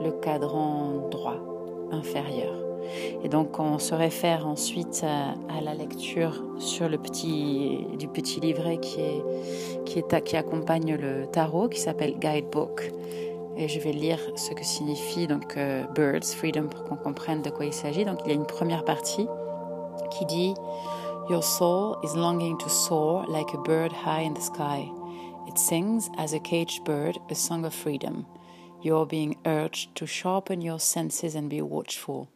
le 0.03 0.11
cadran 0.11 1.07
droit 1.09 1.37
inférieur. 1.91 2.53
Et 3.23 3.29
donc, 3.29 3.59
on 3.59 3.79
se 3.79 3.95
réfère 3.95 4.45
ensuite 4.45 5.03
à, 5.03 5.61
la 5.61 5.73
lecture 5.73 6.43
sur 6.59 6.89
le 6.89 6.97
petit, 6.97 7.87
du 7.97 8.07
petit 8.07 8.39
livret 8.39 8.77
qui, 8.77 8.99
est, 9.01 10.23
qui, 10.23 10.35
accompagne 10.35 10.95
le 10.95 11.25
tarot, 11.27 11.69
qui 11.69 11.79
s'appelle 11.79 12.19
Guidebook. 12.19 12.91
Et 13.55 13.67
je 13.67 13.79
vais 13.79 13.91
lire 13.93 14.19
ce 14.35 14.53
que 14.53 14.63
signifie 14.63 15.27
donc 15.27 15.57
euh, 15.57 15.83
Birds, 15.95 16.25
Freedom, 16.25 16.67
pour 16.67 16.83
qu'on 16.83 16.97
comprenne 16.97 17.41
de 17.41 17.49
quoi 17.49 17.65
il 17.65 17.73
s'agit. 17.73 18.03
Donc, 18.05 18.19
il 18.25 18.29
y 18.29 18.31
a 18.31 18.35
une 18.35 18.45
première 18.45 18.83
partie 18.83 19.27
qui 20.11 20.25
dit 20.25 20.53
Your 21.29 21.41
soul 21.41 22.01
is 22.03 22.15
longing 22.15 22.57
to 22.57 22.69
soar 22.69 23.25
like 23.27 23.53
a 23.53 23.57
bird 23.57 23.93
high 23.93 24.21
in 24.21 24.33
the 24.33 24.41
sky. 24.41 24.91
It 25.47 25.57
sings 25.57 26.09
as 26.17 26.33
a 26.33 26.39
caged 26.39 26.83
bird 26.83 27.17
a 27.29 27.35
song 27.35 27.63
of 27.63 27.73
freedom. 27.73 28.25
You're 28.81 29.05
being 29.05 29.37
urged 29.45 29.95
to 29.95 30.05
sharpen 30.05 30.59
your 30.59 30.81
senses 30.81 31.33
and 31.33 31.49
be 31.49 31.61
watchful. 31.61 32.29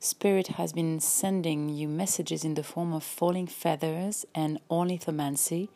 Spirit 0.00 0.48
has 0.48 0.72
been 0.72 0.98
sending 0.98 1.68
you 1.68 1.86
messages 1.86 2.44
in 2.44 2.54
the 2.54 2.64
form 2.64 2.92
of 2.92 3.04
falling 3.04 3.46
feathers 3.46 4.26
and 4.34 4.58
ornithomancy, 4.68 5.68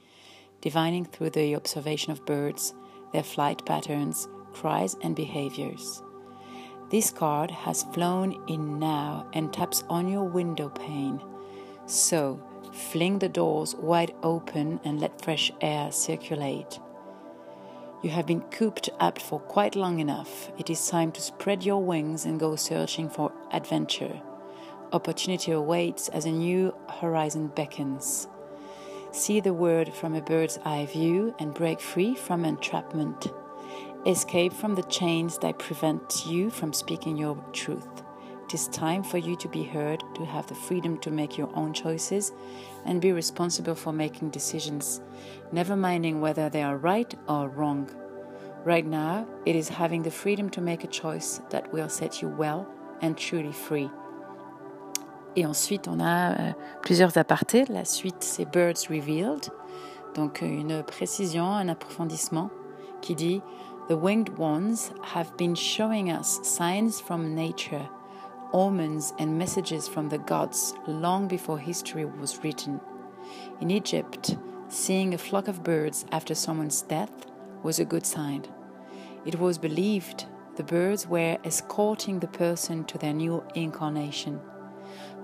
divining 0.61 1.05
through 1.05 1.31
the 1.31 1.55
observation 1.55 2.11
of 2.11 2.27
birds, 2.27 2.75
their 3.13 3.23
flight 3.23 3.65
patterns, 3.67 4.27
cries, 4.53 4.97
and 5.03 5.15
behaviors. 5.15 6.03
This 6.91 7.13
card 7.13 7.53
has 7.53 7.85
flown 7.95 8.45
in 8.49 8.81
now 8.81 9.29
and 9.33 9.53
taps 9.53 9.85
on 9.89 10.09
your 10.09 10.25
window 10.25 10.71
pane. 10.71 11.23
So, 11.87 12.43
Fling 12.73 13.19
the 13.19 13.29
doors 13.29 13.75
wide 13.77 14.15
open 14.23 14.81
and 14.85 15.01
let 15.01 15.23
fresh 15.23 15.51
air 15.61 15.91
circulate. 15.93 16.81
You 18.03 18.11
have 18.11 18.27
been 18.27 18.43
cooped 18.43 18.91
up 19.01 19.19
for 19.19 19.41
quite 19.41 19.75
long 19.75 19.99
enough. 19.99 20.51
It 20.57 20.71
is 20.71 20.89
time 20.89 21.11
to 21.13 21.21
spread 21.21 21.65
your 21.65 21.83
wings 21.83 22.25
and 22.25 22.39
go 22.39 22.55
searching 22.55 23.11
for 23.11 23.33
adventure. 23.51 24.21
Opportunity 24.93 25.53
awaits 25.53 26.09
as 26.09 26.25
a 26.25 26.31
new 26.31 26.75
horizon 27.01 27.49
beckons. 27.49 28.29
See 29.11 29.41
the 29.41 29.53
world 29.53 29.93
from 29.95 30.15
a 30.15 30.21
bird's 30.21 30.59
eye 30.65 30.87
view 30.87 31.35
and 31.39 31.53
break 31.53 31.81
free 31.81 32.15
from 32.15 32.45
entrapment. 32.45 33.27
Escape 34.07 34.53
from 34.53 34.77
the 34.77 34.85
chains 34.85 35.39
that 35.39 35.59
prevent 35.59 36.25
you 36.27 36.51
from 36.51 36.73
speaking 36.73 37.17
your 37.17 37.37
truth. 37.53 38.03
It 38.49 38.55
is 38.55 38.69
time 38.69 39.03
for 39.03 39.19
you 39.19 39.37
to 39.37 39.49
be 39.49 39.63
heard, 39.63 40.03
to 40.15 40.25
have 40.25 40.47
the 40.47 40.55
freedom 40.55 40.97
to 41.01 41.11
make 41.11 41.37
your 41.37 41.51
own 41.55 41.75
choices 41.75 42.33
and 42.87 42.99
be 42.99 43.13
responsible 43.13 43.75
for 43.75 43.93
making 43.93 44.31
decisions, 44.31 45.03
never 45.53 45.77
minding 45.77 46.23
whether 46.23 46.49
they 46.49 46.63
are 46.63 46.79
right 46.79 47.15
or 47.29 47.51
wrong. 47.51 47.91
Right 48.65 48.87
now, 48.87 49.27
it 49.45 49.55
is 49.55 49.69
having 49.69 50.03
the 50.03 50.11
freedom 50.11 50.49
to 50.49 50.63
make 50.63 50.83
a 50.83 50.87
choice 50.87 51.43
that 51.51 51.71
will 51.75 51.91
set 51.91 52.23
you 52.23 52.29
well 52.29 52.67
and 53.03 53.19
truly 53.19 53.53
free. 53.53 53.91
Et 55.37 55.45
ensuite, 55.45 55.87
on 55.87 56.01
a 56.01 56.35
euh, 56.41 56.53
plusieurs 56.81 57.19
apartés. 57.19 57.69
La 57.69 57.85
suite, 57.85 58.23
c'est 58.25 58.51
Birds 58.51 58.89
Revealed, 58.89 59.51
donc 60.15 60.41
une 60.41 60.83
précision, 60.85 61.45
un 61.45 61.69
approfondissement 61.69 62.49
qui 63.03 63.15
dit 63.15 63.43
The 63.91 63.97
winged 63.97 64.39
ones 64.39 64.91
have 65.03 65.37
been 65.37 65.55
showing 65.55 66.11
us 66.11 66.41
signs 66.43 66.99
from 66.99 67.35
nature 67.35 67.91
omens 68.53 69.13
and 69.19 69.39
messages 69.39 69.89
from 69.89 70.09
the 70.09 70.19
gods 70.19 70.75
long 70.87 71.29
before 71.29 71.59
history 71.59 72.05
was 72.05 72.43
written. 72.43 72.81
In 73.61 73.71
Egypt, 73.71 74.37
seeing 74.69 75.15
a 75.15 75.19
flock 75.19 75.49
of 75.49 75.63
birds 75.63 76.05
after 76.13 76.35
someone's 76.35 76.83
death 76.83 77.27
was 77.63 77.79
a 77.79 77.85
good 77.85 78.07
sign. 78.07 78.45
It 79.25 79.39
was 79.39 79.59
believed 79.59 80.27
the 80.57 80.65
birds 80.65 81.07
were 81.07 81.39
escorting 81.45 82.19
the 82.19 82.29
person 82.29 82.85
to 82.85 82.99
their 82.99 83.13
new 83.13 83.45
incarnation. 83.55 84.41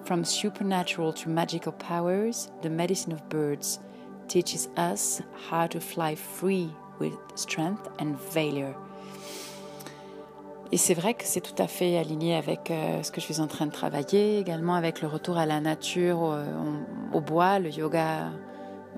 From 0.05 0.25
supernatural 0.25 1.13
to 1.15 1.29
magical 1.29 1.73
powers, 1.73 2.51
the 2.63 2.71
medicine 2.71 3.13
of 3.13 3.29
birds 3.29 3.79
teaches 4.29 4.69
us 4.77 5.23
how 5.49 5.67
to 5.69 5.81
fly 5.81 6.15
free 6.15 6.71
with 6.99 7.15
strength 7.35 7.89
and 7.99 8.19
valor. 8.19 8.75
Et 10.73 10.77
c'est 10.77 10.95
vrai 10.95 11.15
que 11.15 11.25
c'est 11.25 11.41
tout 11.41 11.63
à 11.63 11.67
fait 11.67 11.99
aligné 11.99 12.35
avec 12.35 12.71
euh, 12.71 13.03
ce 13.03 13.13
que 13.13 13.21
je 13.21 13.27
suis 13.27 13.41
en 13.41 13.47
train 13.47 13.67
de 13.67 13.73
travailler, 13.73 14.39
également 14.39 14.75
avec 14.75 15.03
le 15.03 15.09
retour 15.09 15.37
à 15.37 15.47
la 15.47 15.61
nature, 15.61 16.37
au, 17.13 17.21
bois, 17.21 17.59
le 17.59 17.71
yoga 17.71 18.31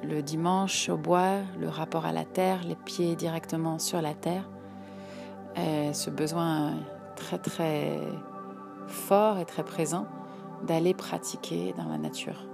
le 0.02 0.22
dimanche 0.22 0.88
au 0.88 0.96
bois, 0.96 1.38
le 1.58 1.68
rapport 1.68 2.06
à 2.06 2.12
la 2.12 2.24
terre, 2.24 2.60
les 2.66 2.74
pieds 2.74 3.16
directement 3.16 3.78
sur 3.78 4.00
la 4.02 4.14
terre. 4.14 4.48
Et 5.56 5.92
ce 5.94 6.10
besoin 6.10 6.74
très 7.16 7.38
très 7.38 7.98
fort 8.86 9.38
et 9.38 9.44
très 9.44 9.64
présent 9.64 10.06
d'aller 10.66 10.94
pratiquer 10.94 11.74
dans 11.76 11.88
la 11.88 11.98
nature. 11.98 12.46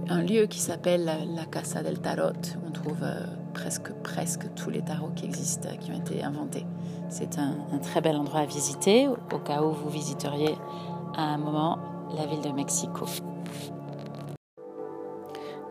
un 0.10 0.22
lieu 0.22 0.46
qui 0.46 0.60
s'appelle 0.60 1.12
la 1.36 1.46
Casa 1.46 1.84
del 1.84 2.00
Tarot. 2.00 2.32
On 2.66 2.72
trouve 2.72 3.00
euh, 3.02 3.26
presque, 3.54 3.92
presque 4.04 4.54
tous 4.56 4.70
les 4.70 4.82
tarots 4.82 5.12
qui 5.16 5.26
existent, 5.26 5.70
qui 5.80 5.92
ont 5.92 5.98
été 5.98 6.24
inventés. 6.24 6.66
C'est 7.10 7.38
un, 7.38 7.56
très 7.82 8.02
bel 8.02 8.16
endroit 8.16 8.42
à 8.42 8.46
visiter 8.46 9.08
au 9.08 9.40
cas 9.40 9.62
où 9.62 9.72
vous 9.72 9.90
visiteriez 9.90 10.56
à 11.16 11.24
un 11.24 11.38
moment 11.38 11.80
la 12.16 12.26
ville 12.26 12.42
de 12.42 12.50
Mexico. 12.50 13.06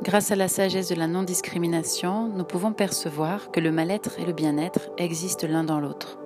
Grâce 0.02 0.30
à 0.30 0.36
la 0.36 0.48
sagesse 0.48 0.90
de 0.90 0.94
la 0.94 1.06
non-discrimination, 1.06 2.28
nous 2.28 2.44
pouvons 2.44 2.72
percevoir 2.72 3.50
que 3.50 3.60
le 3.60 3.72
mal-être 3.72 4.20
et 4.20 4.26
le 4.26 4.34
bien-être 4.34 4.90
existent 4.98 5.46
l'un 5.48 5.64
dans 5.64 5.80
l'autre. 5.80 6.18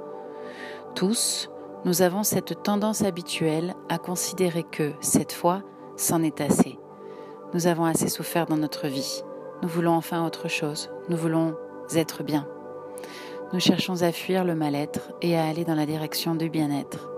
Tous, 0.96 1.50
nous 1.84 2.02
avons 2.02 2.24
cette 2.24 2.64
tendance 2.64 3.02
habituelle 3.02 3.75
à 3.88 3.99
considérer 3.99 4.64
que, 4.64 4.92
cette 5.00 5.32
fois, 5.32 5.62
c'en 5.97 6.23
est 6.25 6.40
assez. 6.40 6.78
Nous 7.54 7.68
avons 7.68 7.84
assez 7.84 8.08
souffert 8.08 8.47
dans 8.47 8.56
notre 8.56 8.88
vie. 8.88 9.23
Nous 9.62 9.68
voulons 9.68 9.95
enfin 9.95 10.26
autre 10.26 10.49
chose. 10.49 10.90
Nous 11.08 11.16
voulons 11.16 11.54
être 11.95 12.25
bien. 12.25 12.49
Nous 13.52 13.60
cherchons 13.60 14.02
à 14.02 14.10
fuir 14.10 14.45
le 14.45 14.56
mal-être 14.56 15.12
et 15.23 15.36
à 15.36 15.47
aller 15.47 15.64
dans 15.64 15.75
la 15.76 15.86
direction 15.86 16.34
du 16.34 16.50
bien-être. 16.50 17.08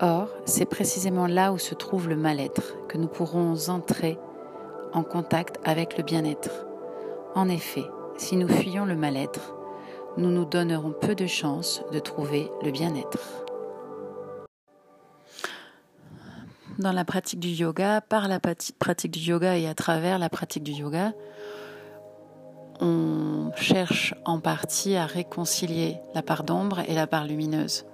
Or, 0.00 0.28
c'est 0.46 0.64
précisément 0.64 1.26
là 1.26 1.52
où 1.52 1.58
se 1.58 1.74
trouve 1.74 2.08
le 2.08 2.16
mal-être 2.16 2.76
que 2.88 2.96
nous 2.96 3.08
pourrons 3.08 3.68
entrer 3.68 4.18
en 4.92 5.02
contact 5.02 5.58
avec 5.64 5.96
le 5.96 6.04
bien-être. 6.04 6.66
En 7.34 7.48
effet, 7.48 7.84
si 8.16 8.36
nous 8.36 8.48
fuyons 8.48 8.84
le 8.84 8.96
mal-être, 8.96 9.54
nous 10.16 10.30
nous 10.30 10.44
donnerons 10.44 10.92
peu 10.92 11.14
de 11.14 11.26
chances 11.26 11.82
de 11.92 11.98
trouver 11.98 12.50
le 12.62 12.70
bien-être. 12.70 13.44
dans 16.80 16.92
la 16.92 17.04
pratique 17.04 17.40
du 17.40 17.48
yoga, 17.48 18.00
par 18.00 18.26
la 18.26 18.40
pratique 18.40 19.10
du 19.10 19.20
yoga 19.20 19.56
et 19.56 19.66
à 19.68 19.74
travers 19.74 20.18
la 20.18 20.28
pratique 20.28 20.62
du 20.62 20.72
yoga, 20.72 21.12
on 22.80 23.50
cherche 23.54 24.14
en 24.24 24.40
partie 24.40 24.96
à 24.96 25.04
réconcilier 25.04 25.98
la 26.14 26.22
part 26.22 26.42
d'ombre 26.42 26.80
et 26.88 26.94
la 26.94 27.06
part 27.06 27.26
lumineuse. 27.26 27.84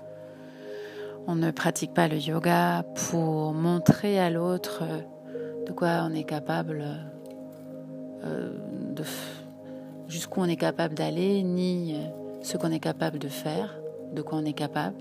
On 1.27 1.35
ne 1.35 1.51
pratique 1.51 1.93
pas 1.93 2.07
le 2.07 2.19
yoga 2.19 2.85
pour 3.09 3.53
montrer 3.53 4.21
à 4.21 4.31
l'autre 4.31 4.85
de 5.67 5.73
quoi 5.73 6.07
on 6.09 6.15
est 6.15 6.25
capable, 6.25 6.85
euh, 8.25 8.53
jusqu'où 10.09 10.41
on 10.41 10.47
est 10.47 10.57
capable 10.57 10.95
d'aller, 10.95 11.43
ni 11.43 11.97
ce 12.43 12.57
qu'on 12.57 12.71
est 12.71 12.81
capable 12.81 13.19
de 13.19 13.29
faire, 13.29 13.79
de 14.13 14.23
quoi 14.23 14.39
on 14.39 14.45
est 14.45 14.53
capable, 14.53 14.97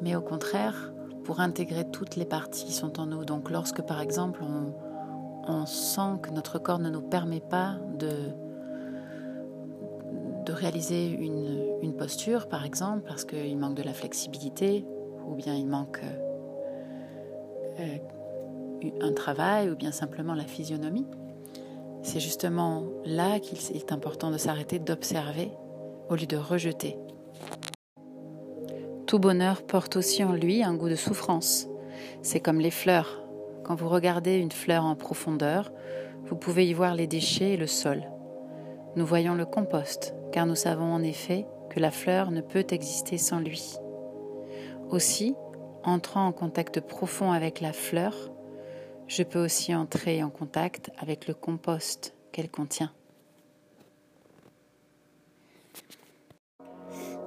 mais 0.00 0.16
au 0.16 0.22
contraire, 0.22 0.92
pour 1.24 1.40
intégrer 1.40 1.84
toutes 1.90 2.16
les 2.16 2.24
parties 2.24 2.64
qui 2.64 2.72
sont 2.72 2.98
en 2.98 3.06
nous. 3.06 3.24
Donc 3.24 3.50
lorsque 3.50 3.82
par 3.82 4.00
exemple 4.00 4.42
on, 4.42 5.66
sent 5.66 6.20
que 6.22 6.30
notre 6.30 6.58
corps 6.58 6.78
ne 6.78 6.90
nous 6.90 7.02
permet 7.02 7.40
pas 7.40 7.76
de, 7.98 8.12
réaliser 10.48 11.08
une, 11.08 11.62
une 11.80 11.94
posture 11.94 12.48
par 12.48 12.64
exemple 12.64 13.04
parce 13.06 13.24
qu'il 13.24 13.56
manque 13.56 13.76
de 13.76 13.84
la 13.84 13.92
flexibilité 13.92 14.84
ou 15.28 15.36
bien 15.36 15.54
il 15.54 15.66
manque 15.66 16.00
euh, 17.78 17.96
un 19.00 19.12
travail 19.12 19.70
ou 19.70 19.76
bien 19.76 19.92
simplement 19.92 20.34
la 20.34 20.44
physionomie, 20.44 21.06
c'est 22.02 22.20
justement 22.20 22.84
là 23.04 23.40
qu'il 23.40 23.58
est 23.76 23.92
important 23.92 24.30
de 24.30 24.38
s'arrêter, 24.38 24.78
d'observer 24.78 25.50
au 26.08 26.16
lieu 26.16 26.26
de 26.26 26.36
rejeter. 26.36 26.96
Tout 29.06 29.18
bonheur 29.18 29.62
porte 29.62 29.96
aussi 29.96 30.24
en 30.24 30.32
lui 30.32 30.62
un 30.62 30.74
goût 30.74 30.88
de 30.88 30.94
souffrance. 30.94 31.68
C'est 32.22 32.40
comme 32.40 32.60
les 32.60 32.70
fleurs. 32.70 33.22
Quand 33.64 33.74
vous 33.74 33.88
regardez 33.88 34.36
une 34.36 34.52
fleur 34.52 34.84
en 34.84 34.94
profondeur, 34.94 35.72
vous 36.24 36.36
pouvez 36.36 36.66
y 36.66 36.72
voir 36.72 36.94
les 36.94 37.06
déchets 37.06 37.52
et 37.52 37.56
le 37.56 37.66
sol. 37.66 38.04
Nous 38.96 39.04
voyons 39.04 39.34
le 39.34 39.46
compost, 39.46 40.14
car 40.32 40.46
nous 40.46 40.54
savons 40.54 40.92
en 40.92 41.02
effet 41.02 41.46
que 41.70 41.80
la 41.80 41.90
fleur 41.90 42.30
ne 42.30 42.40
peut 42.40 42.66
exister 42.70 43.18
sans 43.18 43.40
lui. 43.40 43.74
Aussi, 44.90 45.34
entrant 45.84 46.26
en 46.26 46.32
contact 46.32 46.80
profond 46.80 47.32
avec 47.32 47.60
la 47.60 47.72
fleur, 47.72 48.14
je 49.10 49.24
peux 49.24 49.44
aussi 49.44 49.74
entrer 49.74 50.22
en 50.22 50.30
contact 50.30 50.92
avec 50.98 51.26
le 51.26 51.34
compost 51.34 52.14
qu'elle 52.30 52.48
contient. 52.48 52.92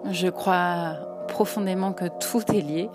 Je 0.10 0.30
crois 0.30 1.26
profondément 1.28 1.92
que 1.92 2.06
tout 2.06 2.42
est 2.54 2.62
lié, 2.62 2.90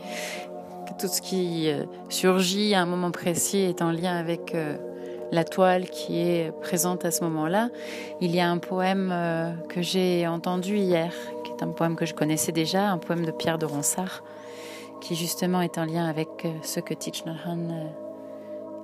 que 0.86 0.94
tout 0.98 1.06
ce 1.06 1.20
qui 1.20 1.70
euh, 1.70 1.84
surgit 2.08 2.74
à 2.74 2.80
un 2.80 2.86
moment 2.86 3.10
précis 3.10 3.58
est 3.58 3.82
en 3.82 3.90
lien 3.90 4.16
avec 4.16 4.54
euh, 4.54 4.78
la 5.32 5.44
toile 5.44 5.90
qui 5.90 6.20
est 6.20 6.50
présente 6.62 7.04
à 7.04 7.10
ce 7.10 7.22
moment-là. 7.24 7.68
Il 8.22 8.34
y 8.34 8.40
a 8.40 8.50
un 8.50 8.58
poème 8.58 9.10
euh, 9.12 9.52
que 9.68 9.82
j'ai 9.82 10.26
entendu 10.26 10.78
hier, 10.78 11.12
qui 11.44 11.52
est 11.52 11.62
un 11.62 11.68
poème 11.68 11.94
que 11.94 12.06
je 12.06 12.14
connaissais 12.14 12.52
déjà, 12.52 12.88
un 12.88 12.98
poème 12.98 13.26
de 13.26 13.32
Pierre 13.32 13.58
de 13.58 13.66
Ronsard, 13.66 14.24
qui 15.02 15.14
justement 15.14 15.60
est 15.60 15.76
en 15.76 15.84
lien 15.84 16.06
avec 16.06 16.46
ce 16.62 16.80
que 16.80 16.94
Thich 16.94 17.26
Nhat 17.26 17.36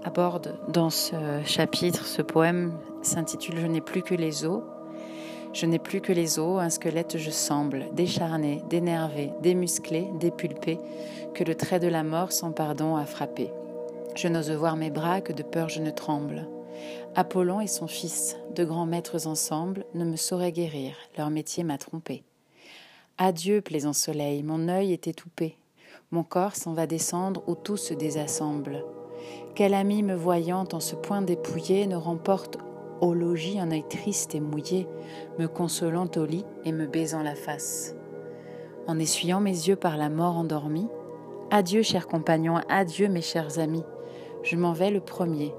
aborde 0.05 0.59
dans 0.69 0.90
ce 0.90 1.17
chapitre. 1.45 2.07
Ce 2.07 2.23
poème 2.23 2.73
s'intitule 3.03 3.59
Je 3.61 3.67
n'ai 3.67 3.81
plus 3.81 4.03
que 4.03 4.14
les 4.14 4.45
os 4.45 4.62
je 5.55 5.67
n'ai 5.67 5.79
plus 5.79 6.01
que 6.01 6.12
les 6.12 6.40
os, 6.40 6.61
un 6.61 6.69
squelette 6.69 7.17
je 7.17 7.31
semble, 7.31 7.87
décharné, 7.93 8.61
dénervé, 8.69 9.31
démusclé, 9.40 10.09
dépulpé, 10.19 10.81
que 11.33 11.45
le 11.45 11.55
trait 11.55 11.79
de 11.79 11.87
la 11.87 12.03
mort 12.03 12.33
sans 12.33 12.51
pardon 12.51 12.97
a 12.97 13.07
frappé. 13.07 13.53
Je 14.17 14.27
n'ose 14.27 14.51
voir 14.51 14.75
mes 14.75 14.90
bras 14.90 15.21
que 15.21 15.33
de 15.33 15.45
peur 15.45 15.69
je 15.69 15.81
ne 15.81 15.90
tremble. 15.90 16.49
Apollon 17.14 17.61
et 17.61 17.69
son 17.69 17.87
fils, 17.87 18.37
de 18.57 18.64
grands 18.64 18.85
maîtres 18.85 19.29
ensemble, 19.29 19.85
ne 19.95 20.05
me 20.05 20.17
sauraient 20.17 20.51
guérir, 20.51 20.97
leur 21.17 21.31
métier 21.31 21.62
m'a 21.62 21.79
trompé. 21.79 22.25
Adieu, 23.17 23.61
plaisant 23.61 23.93
soleil, 23.93 24.43
mon 24.43 24.69
œil 24.69 24.93
est 24.93 25.07
étoupé. 25.07 25.57
Mon 26.11 26.25
corps 26.25 26.57
s'en 26.57 26.73
va 26.73 26.88
descendre 26.88 27.45
où 27.47 27.55
tout 27.55 27.77
se 27.77 27.95
désassemble. 27.95 28.85
Quel 29.55 29.75
ami 29.75 30.03
me 30.03 30.15
voyant 30.15 30.65
en 30.73 30.81
ce 30.81 30.95
point 30.95 31.23
dépouillé 31.23 31.87
ne 31.87 31.97
remporte 31.97 32.59
au 33.01 33.15
logis 33.15 33.59
un 33.59 33.71
œil 33.71 33.85
triste 33.89 34.35
et 34.35 34.41
mouillé, 34.41 34.89
me 35.39 35.47
consolant 35.47 36.09
au 36.17 36.25
lit 36.25 36.45
et 36.65 36.73
me 36.73 36.87
baisant 36.87 37.23
la 37.23 37.35
face. 37.35 37.95
En 38.87 38.99
essuyant 38.99 39.41
mes 39.41 39.51
yeux 39.51 39.77
par 39.77 39.97
la 39.97 40.09
mort 40.09 40.37
endormie, 40.37 40.89
Adieu, 41.51 41.83
chers 41.83 42.09
compagnons, 42.09 42.61
adieu, 42.69 43.09
mes 43.09 43.23
chers 43.23 43.61
amis. 43.61 43.85
Je 44.43 44.57
m'en 44.57 44.73
vais 44.73 44.91
le 44.91 45.01
premier. 45.01 45.55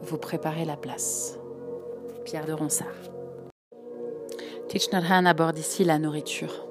Vous 0.00 0.16
préparez 0.16 0.64
la 0.64 0.76
place. 0.76 1.38
Pierre 2.24 2.46
de 2.46 2.54
Ronsard. 2.54 2.88
Thich 4.68 4.88
aborde 4.92 5.58
ici 5.58 5.84
la 5.84 5.98
nourriture. 5.98 6.66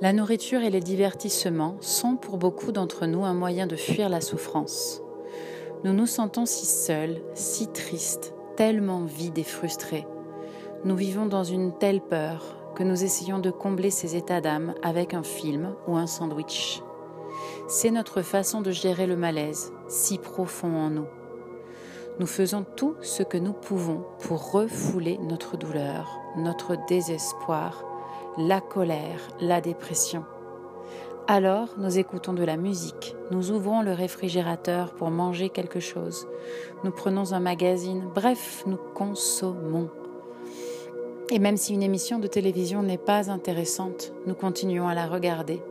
La 0.00 0.12
nourriture 0.12 0.62
et 0.62 0.70
les 0.70 0.80
divertissements 0.80 1.76
sont 1.80 2.16
pour 2.16 2.36
beaucoup 2.36 2.70
d'entre 2.70 3.06
nous 3.06 3.24
un 3.24 3.34
moyen 3.34 3.66
de 3.66 3.74
fuir 3.74 4.08
la 4.08 4.20
souffrance. 4.20 5.01
Nous 5.84 5.92
nous 5.92 6.06
sentons 6.06 6.46
si 6.46 6.64
seuls, 6.64 7.20
si 7.34 7.66
tristes, 7.66 8.34
tellement 8.56 9.04
vides 9.04 9.38
et 9.38 9.42
frustrés. 9.42 10.06
Nous 10.84 10.94
vivons 10.94 11.26
dans 11.26 11.42
une 11.42 11.76
telle 11.76 12.00
peur 12.00 12.56
que 12.76 12.84
nous 12.84 13.02
essayons 13.02 13.40
de 13.40 13.50
combler 13.50 13.90
ces 13.90 14.14
états 14.14 14.40
d'âme 14.40 14.74
avec 14.82 15.12
un 15.12 15.24
film 15.24 15.74
ou 15.88 15.96
un 15.96 16.06
sandwich. 16.06 16.80
C'est 17.66 17.90
notre 17.90 18.22
façon 18.22 18.60
de 18.60 18.70
gérer 18.70 19.08
le 19.08 19.16
malaise, 19.16 19.72
si 19.88 20.18
profond 20.18 20.72
en 20.76 20.90
nous. 20.90 21.06
Nous 22.20 22.26
faisons 22.26 22.64
tout 22.76 22.94
ce 23.00 23.24
que 23.24 23.38
nous 23.38 23.52
pouvons 23.52 24.04
pour 24.20 24.52
refouler 24.52 25.18
notre 25.18 25.56
douleur, 25.56 26.20
notre 26.36 26.76
désespoir, 26.86 27.84
la 28.38 28.60
colère, 28.60 29.20
la 29.40 29.60
dépression. 29.60 30.24
Alors, 31.28 31.68
nous 31.78 31.98
écoutons 31.98 32.32
de 32.32 32.42
la 32.42 32.56
musique, 32.56 33.14
nous 33.30 33.52
ouvrons 33.52 33.82
le 33.82 33.92
réfrigérateur 33.92 34.92
pour 34.92 35.10
manger 35.10 35.50
quelque 35.50 35.78
chose, 35.78 36.26
nous 36.82 36.90
prenons 36.90 37.32
un 37.32 37.38
magazine, 37.38 38.08
bref, 38.12 38.64
nous 38.66 38.78
consommons. 38.94 39.88
Et 41.30 41.38
même 41.38 41.56
si 41.56 41.74
une 41.74 41.82
émission 41.84 42.18
de 42.18 42.26
télévision 42.26 42.82
n'est 42.82 42.98
pas 42.98 43.30
intéressante, 43.30 44.12
nous 44.26 44.34
continuons 44.34 44.88
à 44.88 44.94
la 44.94 45.06
regarder, 45.06 45.62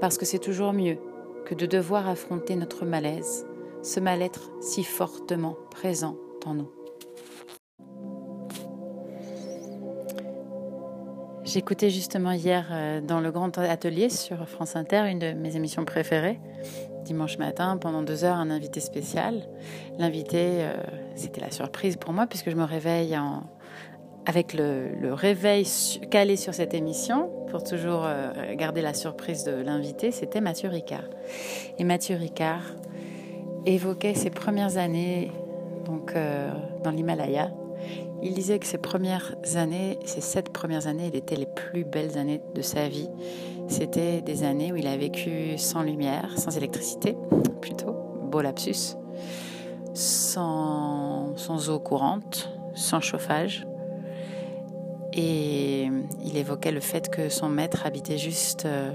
parce 0.00 0.18
que 0.18 0.26
c'est 0.26 0.38
toujours 0.38 0.74
mieux 0.74 0.98
que 1.46 1.54
de 1.54 1.64
devoir 1.64 2.06
affronter 2.06 2.54
notre 2.54 2.84
malaise, 2.84 3.46
ce 3.82 4.00
mal-être 4.00 4.50
si 4.60 4.84
fortement 4.84 5.56
présent 5.70 6.16
en 6.44 6.54
nous. 6.54 6.79
J'écoutais 11.52 11.90
justement 11.90 12.30
hier 12.30 12.68
euh, 12.70 13.00
dans 13.00 13.18
le 13.18 13.32
grand 13.32 13.58
atelier 13.58 14.08
sur 14.08 14.48
France 14.48 14.76
Inter, 14.76 15.10
une 15.10 15.18
de 15.18 15.32
mes 15.32 15.56
émissions 15.56 15.84
préférées, 15.84 16.38
dimanche 17.04 17.38
matin, 17.38 17.76
pendant 17.76 18.02
deux 18.02 18.22
heures, 18.22 18.36
un 18.36 18.50
invité 18.50 18.78
spécial. 18.78 19.48
L'invité, 19.98 20.38
euh, 20.60 20.76
c'était 21.16 21.40
la 21.40 21.50
surprise 21.50 21.96
pour 21.96 22.12
moi 22.12 22.28
puisque 22.28 22.50
je 22.50 22.54
me 22.54 22.62
réveille 22.62 23.18
en, 23.18 23.42
avec 24.26 24.54
le, 24.54 25.12
réveil 25.12 25.66
calé 26.08 26.36
sur 26.36 26.54
cette 26.54 26.72
émission, 26.72 27.28
pour 27.50 27.64
toujours 27.64 28.04
euh, 28.04 28.54
garder 28.54 28.80
la 28.80 28.94
surprise 28.94 29.42
de 29.42 29.50
l'invité, 29.50 30.12
c'était 30.12 30.40
Mathieu 30.40 30.68
Ricard. 30.68 31.08
Et 31.78 31.82
Mathieu 31.82 32.14
Ricard 32.14 32.62
évoquait 33.66 34.14
ses 34.14 34.30
premières 34.30 34.76
années 34.76 35.32
donc, 35.84 36.14
dans 36.84 36.92
l'Himalaya 36.92 37.50
il 38.22 38.34
disait 38.34 38.58
que 38.58 38.66
ces 38.66 38.78
premières 38.78 39.34
années, 39.54 39.98
ces 40.04 40.20
sept 40.20 40.50
premières 40.50 40.86
années, 40.86 41.10
étaient 41.12 41.36
les 41.36 41.46
plus 41.46 41.84
belles 41.84 42.18
années 42.18 42.40
de 42.54 42.62
sa 42.62 42.88
vie. 42.88 43.08
C'était 43.68 44.20
des 44.20 44.44
années 44.44 44.72
où 44.72 44.76
il 44.76 44.86
a 44.86 44.96
vécu 44.96 45.56
sans 45.56 45.82
lumière, 45.82 46.38
sans 46.38 46.56
électricité, 46.56 47.16
plutôt, 47.60 47.94
beau 48.24 48.40
lapsus, 48.40 48.96
sans, 49.94 51.34
eau 51.68 51.78
courante, 51.78 52.50
sans 52.74 53.00
chauffage. 53.00 53.66
Et 55.12 55.88
il 56.24 56.36
évoquait 56.36 56.72
le 56.72 56.80
fait 56.80 57.08
que 57.08 57.28
son 57.28 57.48
maître 57.48 57.86
habitait 57.86 58.18
juste 58.18 58.66
euh, 58.66 58.92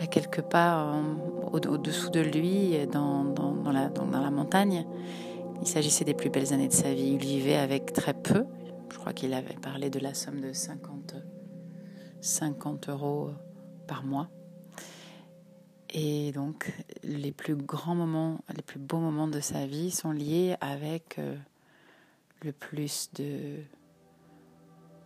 à 0.00 0.06
quelques 0.06 0.42
pas 0.42 0.94
au-dessous 1.52 2.10
de 2.10 2.20
lui, 2.20 2.76
dans 2.92 3.24
la 3.72 4.30
montagne. 4.30 4.84
Il 5.60 5.66
s'agissait 5.66 6.04
des 6.04 6.14
plus 6.14 6.30
belles 6.30 6.52
années 6.52 6.68
de 6.68 6.72
sa 6.72 6.94
vie. 6.94 7.12
Il 7.12 7.18
vivait 7.18 7.56
avec 7.56 7.92
très 7.92 8.14
peu. 8.14 8.46
Je 8.90 8.98
crois 8.98 9.12
qu'il 9.12 9.34
avait 9.34 9.54
parlé 9.54 9.90
de 9.90 9.98
la 9.98 10.14
somme 10.14 10.40
de 10.40 10.52
50, 10.52 11.16
50 12.20 12.88
euros 12.88 13.30
par 13.86 14.04
mois. 14.04 14.28
Et 15.92 16.32
donc, 16.32 16.72
les 17.02 17.32
plus 17.32 17.56
grands 17.56 17.94
moments, 17.94 18.38
les 18.54 18.62
plus 18.62 18.78
beaux 18.78 18.98
moments 18.98 19.28
de 19.28 19.40
sa 19.40 19.66
vie 19.66 19.90
sont 19.90 20.12
liés 20.12 20.54
avec 20.60 21.18
euh, 21.18 21.36
le 22.42 22.52
plus 22.52 23.10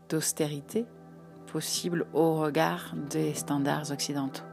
d'austérité 0.08 0.84
possible 1.46 2.06
au 2.12 2.34
regard 2.34 2.94
des 3.10 3.34
standards 3.34 3.90
occidentaux. 3.90 4.44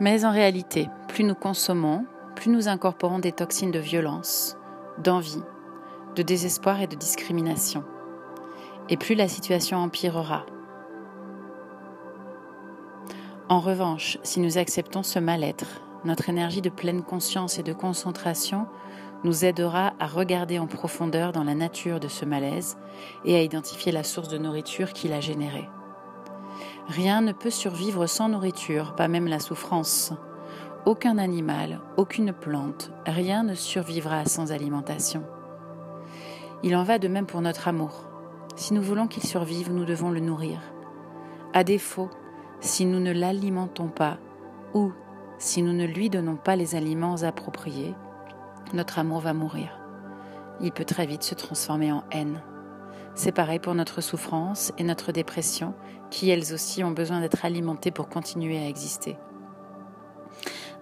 Mais 0.00 0.24
en 0.24 0.30
réalité, 0.30 0.88
plus 1.08 1.24
nous 1.24 1.34
consommons, 1.34 2.04
plus 2.36 2.50
nous 2.50 2.68
incorporons 2.68 3.18
des 3.18 3.32
toxines 3.32 3.72
de 3.72 3.80
violence, 3.80 4.56
d'envie, 5.02 5.42
de 6.14 6.22
désespoir 6.22 6.80
et 6.80 6.86
de 6.86 6.94
discrimination, 6.94 7.82
et 8.88 8.96
plus 8.96 9.16
la 9.16 9.26
situation 9.26 9.78
empirera. 9.78 10.46
En 13.48 13.58
revanche, 13.58 14.18
si 14.22 14.40
nous 14.40 14.58
acceptons 14.58 15.02
ce 15.02 15.18
mal-être, 15.18 15.80
notre 16.04 16.28
énergie 16.28 16.60
de 16.60 16.70
pleine 16.70 17.02
conscience 17.02 17.58
et 17.58 17.62
de 17.62 17.72
concentration 17.72 18.66
nous 19.24 19.44
aidera 19.44 19.94
à 19.98 20.06
regarder 20.06 20.58
en 20.58 20.66
profondeur 20.66 21.32
dans 21.32 21.44
la 21.44 21.54
nature 21.54 22.00
de 22.00 22.08
ce 22.08 22.24
malaise 22.24 22.76
et 23.24 23.34
à 23.34 23.42
identifier 23.42 23.92
la 23.92 24.04
source 24.04 24.28
de 24.28 24.38
nourriture 24.38 24.92
qui 24.92 25.08
l'a 25.08 25.20
généré. 25.20 25.68
Rien 26.88 27.22
ne 27.22 27.32
peut 27.32 27.50
survivre 27.50 28.06
sans 28.06 28.28
nourriture, 28.28 28.94
pas 28.94 29.08
même 29.08 29.26
la 29.26 29.40
souffrance, 29.40 30.12
aucun 30.86 31.18
animal, 31.18 31.80
aucune 31.96 32.32
plante, 32.32 32.92
rien 33.06 33.42
ne 33.42 33.54
survivra 33.54 34.24
sans 34.24 34.52
alimentation. 34.52 35.24
Il 36.62 36.76
en 36.76 36.84
va 36.84 37.00
de 37.00 37.08
même 37.08 37.26
pour 37.26 37.40
notre 37.40 37.66
amour. 37.66 38.04
Si 38.54 38.72
nous 38.72 38.82
voulons 38.82 39.08
qu'il 39.08 39.24
survive, 39.24 39.72
nous 39.72 39.84
devons 39.84 40.10
le 40.10 40.20
nourrir. 40.20 40.60
À 41.52 41.64
défaut, 41.64 42.08
si 42.60 42.86
nous 42.86 43.00
ne 43.00 43.10
l'alimentons 43.10 43.88
pas 43.88 44.18
ou 44.74 44.92
si 45.38 45.60
nous 45.60 45.72
ne 45.72 45.84
lui 45.84 46.08
donnons 46.08 46.36
pas 46.36 46.54
les 46.54 46.76
aliments 46.76 47.24
appropriés, 47.24 47.94
notre 48.72 49.00
amour 49.00 49.18
va 49.18 49.34
mourir. 49.34 49.80
Il 50.60 50.70
peut 50.70 50.84
très 50.84 51.06
vite 51.06 51.24
se 51.24 51.34
transformer 51.34 51.90
en 51.90 52.04
haine. 52.12 52.40
C'est 53.16 53.32
pareil 53.32 53.58
pour 53.58 53.74
notre 53.74 54.00
souffrance 54.00 54.72
et 54.78 54.84
notre 54.84 55.10
dépression, 55.10 55.74
qui 56.10 56.30
elles 56.30 56.54
aussi 56.54 56.84
ont 56.84 56.92
besoin 56.92 57.20
d'être 57.20 57.44
alimentées 57.44 57.90
pour 57.90 58.08
continuer 58.08 58.58
à 58.58 58.68
exister. 58.68 59.16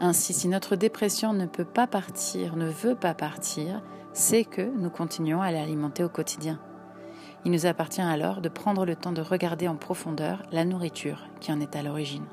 Ainsi, 0.04 0.34
si 0.34 0.48
notre 0.48 0.76
dépression 0.76 1.32
ne 1.32 1.46
peut 1.46 1.64
pas 1.64 1.86
partir, 1.86 2.56
ne 2.56 2.68
veut 2.68 2.94
pas 2.94 3.14
partir, 3.14 3.80
c'est 4.12 4.44
que 4.44 4.60
nous 4.60 4.90
continuons 4.90 5.40
à 5.40 5.50
l'alimenter 5.50 6.04
au 6.04 6.10
quotidien. 6.10 6.60
Il 7.46 7.52
nous 7.52 7.64
appartient 7.64 8.02
alors 8.02 8.42
de 8.42 8.50
prendre 8.50 8.84
le 8.84 8.96
temps 8.96 9.12
de 9.12 9.22
regarder 9.22 9.66
en 9.66 9.76
profondeur 9.76 10.42
la 10.52 10.66
nourriture 10.66 11.26
qui 11.40 11.52
en 11.52 11.58
est 11.58 11.74
à 11.74 11.82
l'origine. 11.82 12.26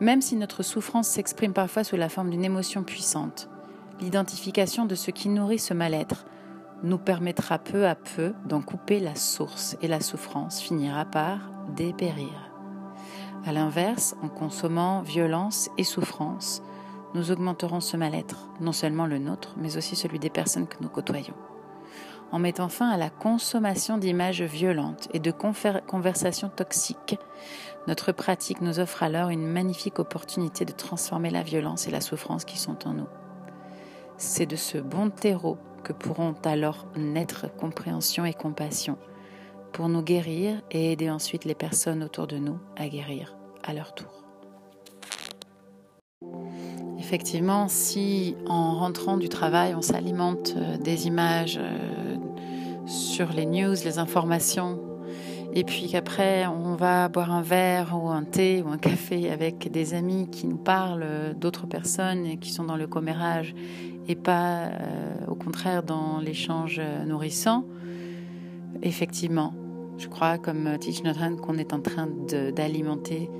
Même 0.00 0.20
si 0.20 0.34
notre 0.34 0.64
souffrance 0.64 1.06
s'exprime 1.06 1.52
parfois 1.52 1.84
sous 1.84 1.94
la 1.94 2.08
forme 2.08 2.30
d'une 2.30 2.44
émotion 2.44 2.82
puissante, 2.82 3.48
l'identification 4.00 4.86
de 4.86 4.96
ce 4.96 5.12
qui 5.12 5.28
nourrit 5.28 5.60
ce 5.60 5.72
mal-être 5.72 6.26
nous 6.82 6.98
permettra 6.98 7.60
peu 7.60 7.86
à 7.86 7.94
peu 7.94 8.34
d'en 8.44 8.60
couper 8.60 8.98
la 8.98 9.14
source 9.14 9.76
et 9.82 9.86
la 9.86 10.00
souffrance 10.00 10.60
finira 10.60 11.04
par 11.04 11.38
dépérir. 11.76 12.53
À 13.46 13.52
l'inverse, 13.52 14.16
en 14.22 14.28
consommant 14.28 15.02
violence 15.02 15.68
et 15.76 15.84
souffrance, 15.84 16.62
nous 17.12 17.30
augmenterons 17.30 17.80
ce 17.80 17.98
mal-être, 17.98 18.48
non 18.60 18.72
seulement 18.72 19.06
le 19.06 19.18
nôtre, 19.18 19.54
mais 19.58 19.76
aussi 19.76 19.96
celui 19.96 20.18
des 20.18 20.30
personnes 20.30 20.66
que 20.66 20.78
nous 20.80 20.88
côtoyons. 20.88 21.34
En 22.32 22.38
mettant 22.38 22.70
fin 22.70 22.88
à 22.88 22.96
la 22.96 23.10
consommation 23.10 23.98
d'images 23.98 24.40
violentes 24.40 25.08
et 25.12 25.20
de 25.20 25.30
conversations 25.30 26.48
toxiques, 26.48 27.18
notre 27.86 28.12
pratique 28.12 28.62
nous 28.62 28.80
offre 28.80 29.02
alors 29.02 29.28
une 29.28 29.46
magnifique 29.46 29.98
opportunité 29.98 30.64
de 30.64 30.72
transformer 30.72 31.28
la 31.28 31.42
violence 31.42 31.86
et 31.86 31.90
la 31.90 32.00
souffrance 32.00 32.46
qui 32.46 32.58
sont 32.58 32.88
en 32.88 32.94
nous. 32.94 33.08
C'est 34.16 34.46
de 34.46 34.56
ce 34.56 34.78
bon 34.78 35.10
terreau 35.10 35.58
que 35.82 35.92
pourront 35.92 36.34
alors 36.44 36.86
naître 36.96 37.54
compréhension 37.54 38.24
et 38.24 38.32
compassion 38.32 38.96
pour 39.74 39.88
nous 39.88 40.02
guérir 40.02 40.62
et 40.70 40.92
aider 40.92 41.10
ensuite 41.10 41.44
les 41.44 41.56
personnes 41.56 42.04
autour 42.04 42.28
de 42.28 42.38
nous 42.38 42.58
à 42.76 42.88
guérir 42.88 43.36
à 43.64 43.74
leur 43.74 43.92
tour. 43.92 44.06
Effectivement, 47.00 47.66
si 47.66 48.36
en 48.46 48.78
rentrant 48.78 49.16
du 49.16 49.28
travail, 49.28 49.74
on 49.74 49.82
s'alimente 49.82 50.54
euh, 50.56 50.78
des 50.78 51.08
images 51.08 51.58
euh, 51.60 52.16
sur 52.86 53.32
les 53.32 53.46
news, 53.46 53.74
les 53.84 53.98
informations, 53.98 54.80
et 55.54 55.64
puis 55.64 55.88
qu'après 55.90 56.46
on 56.46 56.76
va 56.76 57.08
boire 57.08 57.32
un 57.32 57.42
verre 57.42 57.98
ou 58.00 58.08
un 58.08 58.22
thé 58.22 58.62
ou 58.64 58.68
un 58.68 58.78
café 58.78 59.28
avec 59.30 59.70
des 59.72 59.94
amis 59.94 60.28
qui 60.30 60.46
nous 60.46 60.56
parlent 60.56 61.34
d'autres 61.36 61.66
personnes 61.66 62.26
et 62.26 62.36
qui 62.36 62.52
sont 62.52 62.64
dans 62.64 62.76
le 62.76 62.86
commérage 62.86 63.54
et 64.06 64.14
pas 64.14 64.70
au 65.28 65.34
contraire 65.34 65.82
dans 65.82 66.18
l'échange 66.18 66.80
nourrissant, 67.06 67.64
effectivement, 68.82 69.54
je 69.98 70.08
crois, 70.08 70.38
comme 70.38 70.78
Teach 70.78 71.02
Not 71.04 71.36
qu'on 71.42 71.58
est 71.58 71.72
en 71.72 71.80
train 71.80 72.08
d'alimenter 72.54 73.30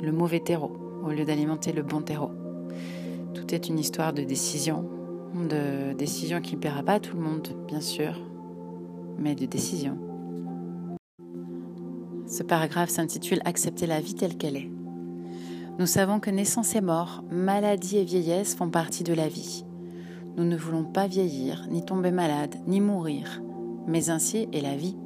le 0.00 0.12
mauvais 0.12 0.40
terreau 0.40 0.72
au 1.04 1.10
lieu 1.10 1.24
d'alimenter 1.24 1.72
le 1.72 1.82
bon 1.82 2.02
terreau. 2.02 2.30
Tout 3.34 3.54
est 3.54 3.68
une 3.68 3.78
histoire 3.78 4.12
de 4.12 4.22
décision, 4.22 4.88
de 5.34 5.92
décision 5.94 6.40
qui 6.40 6.56
ne 6.56 6.60
plaira 6.60 6.82
pas 6.82 6.94
à 6.94 7.00
tout 7.00 7.16
le 7.16 7.22
monde, 7.22 7.48
bien 7.66 7.80
sûr, 7.80 8.20
mais 9.18 9.34
de 9.34 9.46
décision. 9.46 9.98
Ce 12.26 12.42
paragraphe 12.42 12.90
s'intitule 12.90 13.40
Accepter 13.44 13.86
la 13.86 14.00
vie 14.00 14.14
telle 14.14 14.36
qu'elle 14.36 14.56
est. 14.56 14.70
Nous 15.78 15.86
savons 15.86 16.20
que 16.20 16.30
naissance 16.30 16.74
et 16.74 16.80
mort, 16.80 17.24
maladie 17.30 17.98
et 17.98 18.04
vieillesse 18.04 18.54
font 18.54 18.68
partie 18.68 19.04
de 19.04 19.14
la 19.14 19.28
vie. 19.28 19.64
Nous 20.36 20.44
ne 20.44 20.56
voulons 20.56 20.84
pas 20.84 21.06
vieillir, 21.06 21.66
ni 21.70 21.84
tomber 21.84 22.10
malade, 22.10 22.56
ni 22.66 22.80
mourir, 22.80 23.42
mais 23.86 24.10
ainsi 24.10 24.48
est 24.52 24.60
la 24.60 24.76
vie. 24.76 24.96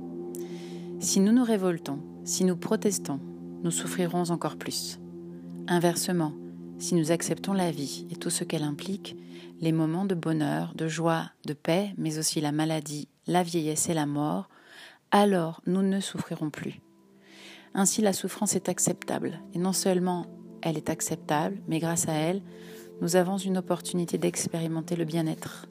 Si 1.02 1.18
nous 1.18 1.32
nous 1.32 1.42
révoltons, 1.42 1.98
si 2.22 2.44
nous 2.44 2.56
protestons, 2.56 3.18
nous 3.64 3.72
souffrirons 3.72 4.30
encore 4.30 4.54
plus. 4.56 5.00
Inversement, 5.66 6.32
si 6.78 6.94
nous 6.94 7.10
acceptons 7.10 7.54
la 7.54 7.72
vie 7.72 8.06
et 8.12 8.14
tout 8.14 8.30
ce 8.30 8.44
qu'elle 8.44 8.62
implique, 8.62 9.16
les 9.60 9.72
moments 9.72 10.04
de 10.04 10.14
bonheur, 10.14 10.72
de 10.76 10.86
joie, 10.86 11.32
de 11.44 11.54
paix, 11.54 11.92
mais 11.98 12.18
aussi 12.18 12.40
la 12.40 12.52
maladie, 12.52 13.08
la 13.26 13.42
vieillesse 13.42 13.88
et 13.88 13.94
la 13.94 14.06
mort, 14.06 14.48
alors 15.10 15.60
nous 15.66 15.82
ne 15.82 15.98
souffrirons 15.98 16.50
plus. 16.50 16.80
Ainsi 17.74 18.00
la 18.00 18.12
souffrance 18.12 18.54
est 18.54 18.68
acceptable, 18.68 19.40
et 19.54 19.58
non 19.58 19.72
seulement 19.72 20.26
elle 20.62 20.76
est 20.76 20.88
acceptable, 20.88 21.60
mais 21.66 21.80
grâce 21.80 22.08
à 22.08 22.12
elle, 22.12 22.42
nous 23.00 23.16
avons 23.16 23.38
une 23.38 23.58
opportunité 23.58 24.18
d'expérimenter 24.18 24.94
le 24.94 25.04
bien-être. 25.04 25.66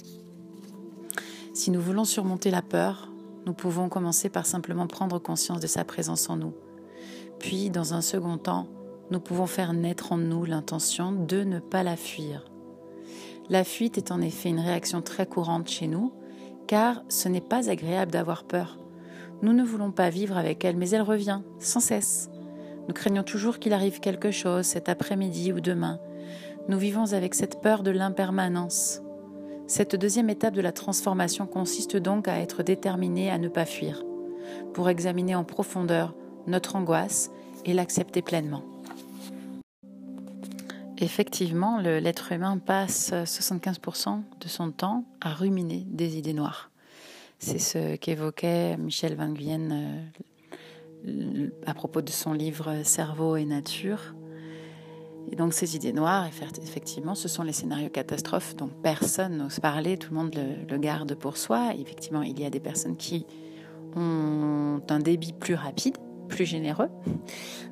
Si 1.53 1.71
nous 1.71 1.79
voulons 1.79 2.03
surmonter 2.03 2.51
la 2.51 2.61
peur, 2.61 3.10
nous 3.45 3.53
pouvons 3.53 3.89
commencer 3.89 4.29
par 4.29 4.45
simplement 4.45 4.87
prendre 4.87 5.19
conscience 5.19 5.59
de 5.59 5.67
sa 5.67 5.83
présence 5.83 6.29
en 6.29 6.37
nous. 6.37 6.53
Puis, 7.39 7.69
dans 7.69 7.93
un 7.93 8.01
second 8.01 8.37
temps, 8.37 8.67
nous 9.09 9.19
pouvons 9.19 9.47
faire 9.47 9.73
naître 9.73 10.11
en 10.11 10.17
nous 10.17 10.45
l'intention 10.45 11.11
de 11.11 11.43
ne 11.43 11.59
pas 11.59 11.83
la 11.83 11.97
fuir. 11.97 12.45
La 13.49 13.63
fuite 13.63 13.97
est 13.97 14.11
en 14.11 14.21
effet 14.21 14.49
une 14.49 14.59
réaction 14.59 15.01
très 15.01 15.25
courante 15.25 15.67
chez 15.67 15.87
nous, 15.87 16.13
car 16.67 17.03
ce 17.09 17.27
n'est 17.27 17.41
pas 17.41 17.69
agréable 17.69 18.11
d'avoir 18.11 18.43
peur. 18.43 18.79
Nous 19.41 19.53
ne 19.53 19.63
voulons 19.63 19.91
pas 19.91 20.09
vivre 20.09 20.37
avec 20.37 20.63
elle, 20.63 20.77
mais 20.77 20.91
elle 20.91 21.01
revient, 21.01 21.41
sans 21.59 21.79
cesse. 21.79 22.29
Nous 22.87 22.93
craignons 22.93 23.23
toujours 23.23 23.59
qu'il 23.59 23.73
arrive 23.73 23.99
quelque 23.99 24.31
chose 24.31 24.65
cet 24.65 24.87
après-midi 24.87 25.51
ou 25.51 25.59
demain. 25.59 25.99
Nous 26.69 26.77
vivons 26.77 27.11
avec 27.11 27.33
cette 27.33 27.59
peur 27.59 27.83
de 27.83 27.91
l'impermanence. 27.91 29.01
Cette 29.71 29.95
deuxième 29.95 30.29
étape 30.29 30.53
de 30.53 30.59
la 30.59 30.73
transformation 30.73 31.47
consiste 31.47 31.95
donc 31.95 32.27
à 32.27 32.39
être 32.39 32.61
déterminé 32.61 33.31
à 33.31 33.37
ne 33.37 33.47
pas 33.47 33.65
fuir, 33.65 34.03
pour 34.73 34.89
examiner 34.89 35.33
en 35.33 35.45
profondeur 35.45 36.13
notre 36.45 36.75
angoisse 36.75 37.31
et 37.63 37.73
l'accepter 37.73 38.21
pleinement. 38.21 38.65
Effectivement, 40.97 41.79
l'être 41.79 42.33
humain 42.33 42.57
passe 42.57 43.13
75% 43.13 44.23
de 44.41 44.47
son 44.49 44.71
temps 44.71 45.05
à 45.21 45.33
ruminer 45.33 45.85
des 45.87 46.17
idées 46.17 46.33
noires. 46.33 46.69
C'est 47.39 47.57
ce 47.57 47.95
qu'évoquait 47.95 48.75
Michel 48.75 49.15
Van 49.15 49.29
Guyen 49.29 49.71
euh, 51.07 51.47
à 51.65 51.73
propos 51.73 52.01
de 52.01 52.09
son 52.09 52.33
livre 52.33 52.83
Cerveau 52.83 53.37
et 53.37 53.45
nature. 53.45 54.15
Et 55.29 55.35
donc 55.35 55.53
ces 55.53 55.75
idées 55.75 55.93
noires, 55.93 56.27
effectivement, 56.61 57.15
ce 57.15 57.27
sont 57.27 57.43
les 57.43 57.53
scénarios 57.53 57.89
catastrophes 57.89 58.55
dont 58.55 58.69
personne 58.81 59.37
n'ose 59.37 59.59
parler, 59.59 59.97
tout 59.97 60.13
le 60.13 60.19
monde 60.19 60.35
le, 60.69 60.77
garde 60.77 61.15
pour 61.15 61.37
soi. 61.37 61.73
effectivement, 61.77 62.21
il 62.21 62.39
y 62.39 62.45
a 62.45 62.49
des 62.49 62.59
personnes 62.59 62.97
qui 62.97 63.25
ont 63.95 64.81
un 64.89 64.99
débit 64.99 65.33
plus 65.33 65.55
rapide, 65.55 65.97
plus 66.27 66.45
généreux 66.45 66.89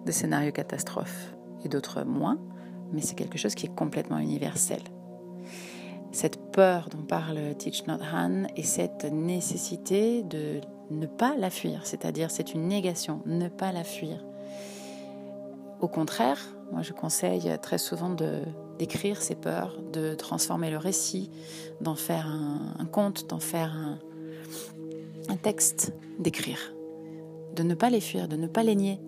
de 0.05 0.11
scénarios 0.11 0.51
catastrophes 0.51 1.33
et 1.63 1.69
d'autres 1.69 2.03
moins 2.03 2.39
mais 2.91 3.01
c'est 3.01 3.15
quelque 3.15 3.37
chose 3.37 3.55
qui 3.55 3.65
est 3.65 3.75
complètement 3.75 4.19
universel. 4.19 4.81
Cette 6.11 6.51
peur 6.51 6.89
dont 6.89 7.03
parle 7.03 7.55
Teach 7.57 7.85
Not 7.85 7.99
Han 8.13 8.45
et 8.55 8.63
cette 8.63 9.05
nécessité 9.05 10.23
de 10.23 10.59
ne 10.89 11.05
pas 11.05 11.35
la 11.37 11.49
fuir, 11.49 11.85
c'est-à-dire 11.85 12.31
c'est 12.31 12.53
une 12.53 12.67
négation, 12.67 13.21
ne 13.25 13.47
pas 13.47 13.71
la 13.71 13.83
fuir. 13.83 14.23
Au 15.81 15.87
contraire, 15.87 16.39
moi 16.71 16.81
je 16.81 16.93
conseille 16.93 17.57
très 17.61 17.77
souvent 17.77 18.09
de 18.09 18.41
d'écrire 18.77 19.21
ces 19.21 19.35
peurs, 19.35 19.77
de 19.91 20.15
transformer 20.15 20.71
le 20.71 20.77
récit, 20.77 21.29
d'en 21.81 21.95
faire 21.95 22.27
un, 22.27 22.85
conte, 22.85 23.29
d'en 23.29 23.39
faire 23.39 23.75
un, 25.27 25.35
texte, 25.35 25.91
d'écrire, 26.17 26.73
de 27.57 27.63
ne 27.63 27.73
pas 27.73 27.89
les 27.89 27.99
fuir, 27.99 28.29
de 28.29 28.37
ne 28.37 28.47
pas 28.47 28.63
les 28.63 28.75
nier, 28.75 29.01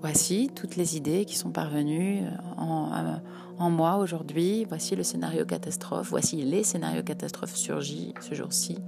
Voici 0.00 0.50
toutes 0.54 0.76
les 0.76 0.96
idées 0.96 1.26
qui 1.26 1.36
sont 1.36 1.50
parvenues 1.50 2.22
euh, 2.22 3.16
en, 3.58 3.70
moi 3.70 3.96
aujourd'hui. 3.96 4.64
Voici 4.64 4.96
le 4.96 5.02
scénario 5.02 5.44
catastrophe. 5.44 6.08
Voici 6.08 6.36
les 6.36 6.64
scénarios 6.64 7.02
catastrophes 7.02 7.54
surgis 7.54 8.14
ce 8.20 8.34
jour-ci. 8.34 8.78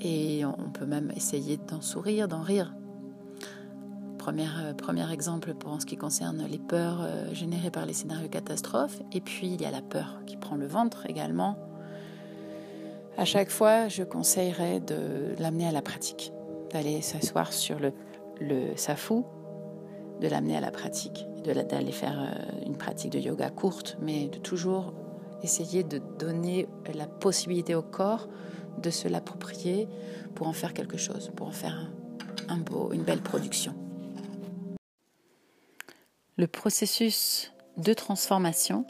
Et 0.00 0.42
on 0.46 0.70
peut 0.70 0.86
même 0.86 1.12
essayer 1.14 1.58
d'en 1.58 1.82
sourire, 1.82 2.28
d'en 2.28 2.40
rire. 2.40 2.72
Premier, 4.24 4.48
euh, 4.62 4.72
premier 4.72 5.12
exemple 5.12 5.52
pour 5.52 5.78
ce 5.82 5.84
qui 5.84 5.98
concerne 5.98 6.46
les 6.50 6.56
peurs 6.56 7.02
euh, 7.02 7.34
générées 7.34 7.70
par 7.70 7.84
les 7.84 7.92
scénarios 7.92 8.30
catastrophes. 8.30 9.02
Et 9.12 9.20
puis 9.20 9.48
il 9.48 9.60
y 9.60 9.66
a 9.66 9.70
la 9.70 9.82
peur 9.82 10.22
qui 10.24 10.38
prend 10.38 10.56
le 10.56 10.66
ventre 10.66 11.04
également. 11.10 11.58
À 13.18 13.26
chaque 13.26 13.50
fois, 13.50 13.88
je 13.88 14.02
conseillerais 14.02 14.80
de 14.80 15.34
l'amener 15.38 15.68
à 15.68 15.72
la 15.72 15.82
pratique, 15.82 16.32
d'aller 16.72 17.02
s'asseoir 17.02 17.52
sur 17.52 17.78
le, 17.78 17.92
le 18.40 18.74
safou 18.76 19.26
de 20.22 20.28
l'amener 20.28 20.56
à 20.56 20.60
la 20.62 20.70
pratique, 20.70 21.26
d'aller 21.44 21.92
faire 21.92 22.18
euh, 22.18 22.64
une 22.64 22.78
pratique 22.78 23.12
de 23.12 23.18
yoga 23.18 23.50
courte, 23.50 23.98
mais 24.00 24.28
de 24.28 24.38
toujours 24.38 24.94
essayer 25.42 25.84
de 25.84 26.00
donner 26.18 26.66
la 26.94 27.06
possibilité 27.06 27.74
au 27.74 27.82
corps 27.82 28.30
de 28.78 28.88
se 28.88 29.06
l'approprier 29.06 29.86
pour 30.34 30.46
en 30.46 30.54
faire 30.54 30.72
quelque 30.72 30.96
chose, 30.96 31.30
pour 31.36 31.46
en 31.46 31.52
faire 31.52 31.90
une 32.90 33.02
belle 33.02 33.20
production. 33.20 33.74
Le 36.36 36.46
processus 36.46 37.52
de 37.76 37.92
transformation 37.92 38.86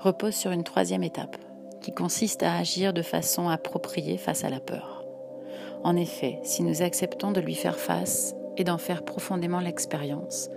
repose 0.00 0.34
sur 0.34 0.50
une 0.50 0.64
troisième 0.64 1.02
étape 1.02 1.36
qui 1.82 1.92
consiste 1.92 2.42
à 2.42 2.56
agir 2.56 2.92
de 2.92 3.02
façon 3.02 3.48
appropriée 3.48 4.16
face 4.16 4.44
à 4.44 4.50
la 4.50 4.60
peur. 4.60 5.04
En 5.82 5.96
effet, 5.96 6.40
si 6.42 6.62
nous 6.62 6.82
acceptons 6.82 7.32
de 7.32 7.40
lui 7.40 7.54
faire 7.54 7.78
face, 7.78 8.34
et 8.56 8.64
d'en 8.64 8.78
faire 8.78 9.04
profondément 9.04 9.60
l'expérience. 9.60 10.50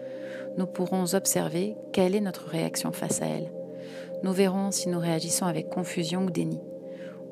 Nous 0.57 0.67
pourrons 0.67 1.13
observer 1.13 1.75
quelle 1.93 2.15
est 2.15 2.21
notre 2.21 2.47
réaction 2.47 2.91
face 2.91 3.21
à 3.21 3.27
elle. 3.27 3.51
Nous 4.23 4.33
verrons 4.33 4.71
si 4.71 4.89
nous 4.89 4.99
réagissons 4.99 5.45
avec 5.45 5.69
confusion 5.69 6.25
ou 6.25 6.31
déni, 6.31 6.59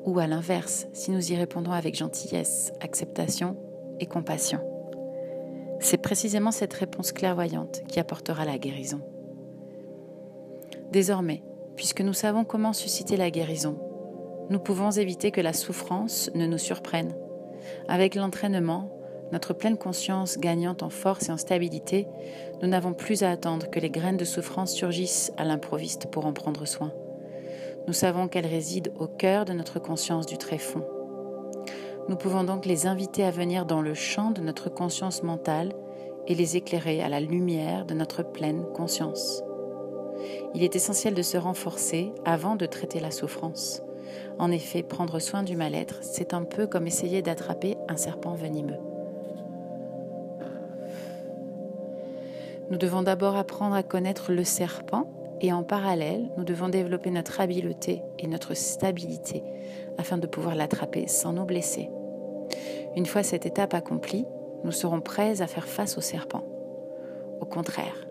ou 0.04 0.18
à 0.18 0.26
l'inverse, 0.26 0.86
si 0.92 1.10
nous 1.10 1.32
y 1.32 1.36
répondons 1.36 1.72
avec 1.72 1.96
gentillesse, 1.96 2.72
acceptation 2.80 3.56
et 3.98 4.06
compassion. 4.06 4.75
C'est 5.80 5.98
précisément 5.98 6.50
cette 6.50 6.74
réponse 6.74 7.12
clairvoyante 7.12 7.82
qui 7.88 8.00
apportera 8.00 8.44
la 8.44 8.58
guérison. 8.58 9.00
Désormais, 10.90 11.42
puisque 11.76 12.00
nous 12.00 12.12
savons 12.12 12.44
comment 12.44 12.72
susciter 12.72 13.16
la 13.16 13.30
guérison, 13.30 13.78
nous 14.48 14.58
pouvons 14.58 14.90
éviter 14.90 15.30
que 15.30 15.40
la 15.40 15.52
souffrance 15.52 16.30
ne 16.34 16.46
nous 16.46 16.58
surprenne. 16.58 17.14
Avec 17.88 18.14
l'entraînement, 18.14 18.92
notre 19.32 19.52
pleine 19.52 19.76
conscience 19.76 20.38
gagnant 20.38 20.76
en 20.82 20.90
force 20.90 21.28
et 21.28 21.32
en 21.32 21.36
stabilité, 21.36 22.06
nous 22.62 22.68
n'avons 22.68 22.94
plus 22.94 23.22
à 23.22 23.30
attendre 23.30 23.68
que 23.70 23.80
les 23.80 23.90
graines 23.90 24.16
de 24.16 24.24
souffrance 24.24 24.72
surgissent 24.72 25.32
à 25.36 25.44
l'improviste 25.44 26.06
pour 26.06 26.26
en 26.26 26.32
prendre 26.32 26.64
soin. 26.64 26.92
Nous 27.86 27.92
savons 27.92 28.28
qu'elles 28.28 28.46
résident 28.46 28.92
au 28.98 29.06
cœur 29.06 29.44
de 29.44 29.52
notre 29.52 29.78
conscience 29.80 30.26
du 30.26 30.38
tréfonds. 30.38 30.84
Nous 32.08 32.16
pouvons 32.16 32.44
donc 32.44 32.66
les 32.66 32.86
inviter 32.86 33.24
à 33.24 33.32
venir 33.32 33.66
dans 33.66 33.82
le 33.82 33.92
champ 33.92 34.30
de 34.30 34.40
notre 34.40 34.68
conscience 34.70 35.24
mentale 35.24 35.72
et 36.28 36.36
les 36.36 36.56
éclairer 36.56 37.02
à 37.02 37.08
la 37.08 37.18
lumière 37.18 37.84
de 37.84 37.94
notre 37.94 38.22
pleine 38.22 38.64
conscience. 38.74 39.42
Il 40.54 40.62
est 40.62 40.76
essentiel 40.76 41.14
de 41.14 41.22
se 41.22 41.36
renforcer 41.36 42.12
avant 42.24 42.54
de 42.54 42.66
traiter 42.66 43.00
la 43.00 43.10
souffrance. 43.10 43.82
En 44.38 44.52
effet, 44.52 44.84
prendre 44.84 45.18
soin 45.18 45.42
du 45.42 45.56
mal-être, 45.56 45.98
c'est 46.02 46.32
un 46.32 46.44
peu 46.44 46.68
comme 46.68 46.86
essayer 46.86 47.22
d'attraper 47.22 47.76
un 47.88 47.96
serpent 47.96 48.34
venimeux. 48.34 48.78
Nous 52.70 52.78
devons 52.78 53.02
d'abord 53.02 53.36
apprendre 53.36 53.74
à 53.74 53.82
connaître 53.82 54.32
le 54.32 54.44
serpent 54.44 55.08
et 55.40 55.52
en 55.52 55.64
parallèle, 55.64 56.30
nous 56.36 56.44
devons 56.44 56.68
développer 56.68 57.10
notre 57.10 57.40
habileté 57.40 58.02
et 58.18 58.26
notre 58.26 58.54
stabilité 58.54 59.42
afin 59.98 60.18
de 60.18 60.26
pouvoir 60.26 60.54
l'attraper 60.54 61.08
sans 61.08 61.32
nous 61.32 61.44
blesser. 61.44 61.90
Une 62.96 63.04
fois 63.04 63.22
cette 63.22 63.44
étape 63.44 63.74
accomplie, 63.74 64.24
nous 64.64 64.72
serons 64.72 65.02
prêts 65.02 65.42
à 65.42 65.46
faire 65.46 65.68
face 65.68 65.98
au 65.98 66.00
serpent. 66.00 66.44
Au 67.40 67.44
contraire, 67.44 68.06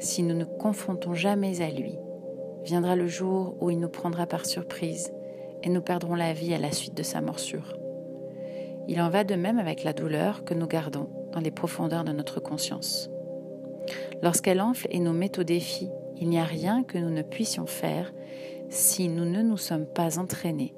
si 0.00 0.24
nous 0.24 0.34
ne 0.34 0.44
confrontons 0.44 1.14
jamais 1.14 1.60
à 1.62 1.70
lui, 1.70 1.96
viendra 2.64 2.96
le 2.96 3.06
jour 3.06 3.56
où 3.60 3.70
il 3.70 3.78
nous 3.78 3.88
prendra 3.88 4.26
par 4.26 4.44
surprise 4.44 5.12
et 5.62 5.68
nous 5.68 5.82
perdrons 5.82 6.16
la 6.16 6.32
vie 6.32 6.52
à 6.52 6.58
la 6.58 6.72
suite 6.72 6.96
de 6.96 7.04
sa 7.04 7.20
morsure. 7.20 7.78
Il 8.88 9.00
en 9.00 9.08
va 9.08 9.22
de 9.22 9.36
même 9.36 9.60
avec 9.60 9.84
la 9.84 9.92
douleur 9.92 10.44
que 10.44 10.52
nous 10.52 10.66
gardons 10.66 11.08
dans 11.32 11.40
les 11.40 11.52
profondeurs 11.52 12.04
de 12.04 12.12
notre 12.12 12.40
conscience. 12.40 13.08
Lorsqu'elle 14.20 14.60
enfle 14.60 14.88
et 14.90 14.98
nous 14.98 15.12
met 15.12 15.38
au 15.38 15.44
défi, 15.44 15.90
il 16.16 16.28
n'y 16.28 16.38
a 16.38 16.44
rien 16.44 16.82
que 16.82 16.98
nous 16.98 17.10
ne 17.10 17.22
puissions 17.22 17.66
faire 17.66 18.12
si 18.68 19.08
nous 19.08 19.24
ne 19.24 19.42
nous 19.42 19.56
sommes 19.56 19.86
pas 19.86 20.18
entraînés 20.18 20.74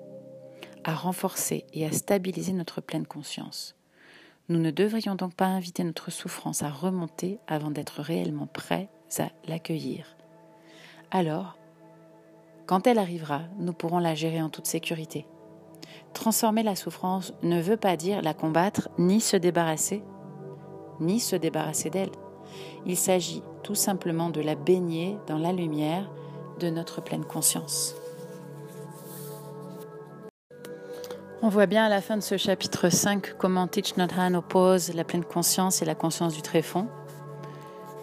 à 0.86 0.94
renforcer 0.94 1.66
et 1.74 1.84
à 1.84 1.90
stabiliser 1.90 2.52
notre 2.52 2.80
pleine 2.80 3.06
conscience. 3.06 3.74
Nous 4.48 4.60
ne 4.60 4.70
devrions 4.70 5.16
donc 5.16 5.34
pas 5.34 5.46
inviter 5.46 5.82
notre 5.82 6.12
souffrance 6.12 6.62
à 6.62 6.70
remonter 6.70 7.40
avant 7.48 7.72
d'être 7.72 8.00
réellement 8.00 8.46
prêts 8.46 8.88
à 9.18 9.28
l'accueillir. 9.48 10.16
Alors, 11.10 11.58
quand 12.66 12.86
elle 12.86 12.98
arrivera, 12.98 13.42
nous 13.58 13.72
pourrons 13.72 13.98
la 13.98 14.14
gérer 14.14 14.40
en 14.40 14.48
toute 14.48 14.66
sécurité. 14.66 15.26
Transformer 16.14 16.62
la 16.62 16.76
souffrance 16.76 17.34
ne 17.42 17.60
veut 17.60 17.76
pas 17.76 17.96
dire 17.96 18.22
la 18.22 18.34
combattre 18.34 18.88
ni 18.96 19.20
se 19.20 19.36
débarrasser, 19.36 20.04
ni 21.00 21.18
se 21.18 21.34
débarrasser 21.34 21.90
d'elle. 21.90 22.12
Il 22.86 22.96
s'agit 22.96 23.42
tout 23.64 23.74
simplement 23.74 24.30
de 24.30 24.40
la 24.40 24.54
baigner 24.54 25.18
dans 25.26 25.38
la 25.38 25.52
lumière 25.52 26.08
de 26.60 26.70
notre 26.70 27.02
pleine 27.02 27.24
conscience. 27.24 27.96
On 31.42 31.50
voit 31.50 31.66
bien 31.66 31.84
à 31.84 31.90
la 31.90 32.00
fin 32.00 32.16
de 32.16 32.22
ce 32.22 32.38
chapitre 32.38 32.88
5 32.88 33.34
comment 33.36 33.66
Thich 33.66 33.98
Nhat 33.98 34.08
oppose 34.34 34.94
la 34.94 35.04
pleine 35.04 35.24
conscience 35.24 35.82
et 35.82 35.84
la 35.84 35.94
conscience 35.94 36.34
du 36.34 36.40
tréfonds 36.40 36.88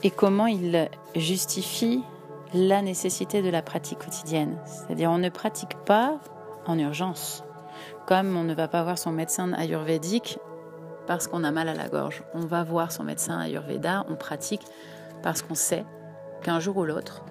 et 0.03 0.11
comment 0.11 0.45
il 0.45 0.87
justifie 1.15 2.03
la 2.53 2.83
nécessité 2.83 3.41
de 3.41 3.49
la 3.49 3.63
pratique 3.63 3.97
quotidienne. 3.97 4.59
C'est-à-dire 4.65 5.09
on 5.09 5.17
ne 5.17 5.29
pratique 5.29 5.75
pas 5.83 6.19
en 6.67 6.77
urgence, 6.77 7.43
comme 8.05 8.37
on 8.37 8.43
ne 8.43 8.53
va 8.53 8.67
pas 8.67 8.83
voir 8.83 8.99
son 8.99 9.11
médecin 9.11 9.51
ayurvédique 9.53 10.37
parce 11.07 11.27
qu'on 11.27 11.43
a 11.43 11.49
mal 11.49 11.69
à 11.69 11.73
la 11.73 11.89
gorge. 11.89 12.23
On 12.35 12.45
va 12.45 12.63
voir 12.63 12.91
son 12.91 13.03
médecin 13.03 13.39
ayurveda, 13.39 14.05
on 14.09 14.15
pratique 14.15 14.61
parce 15.23 15.41
qu'on 15.41 15.55
sait 15.55 15.85
qu'un 16.43 16.59
jour 16.59 16.77
ou 16.77 16.85
l'autre, 16.85 17.25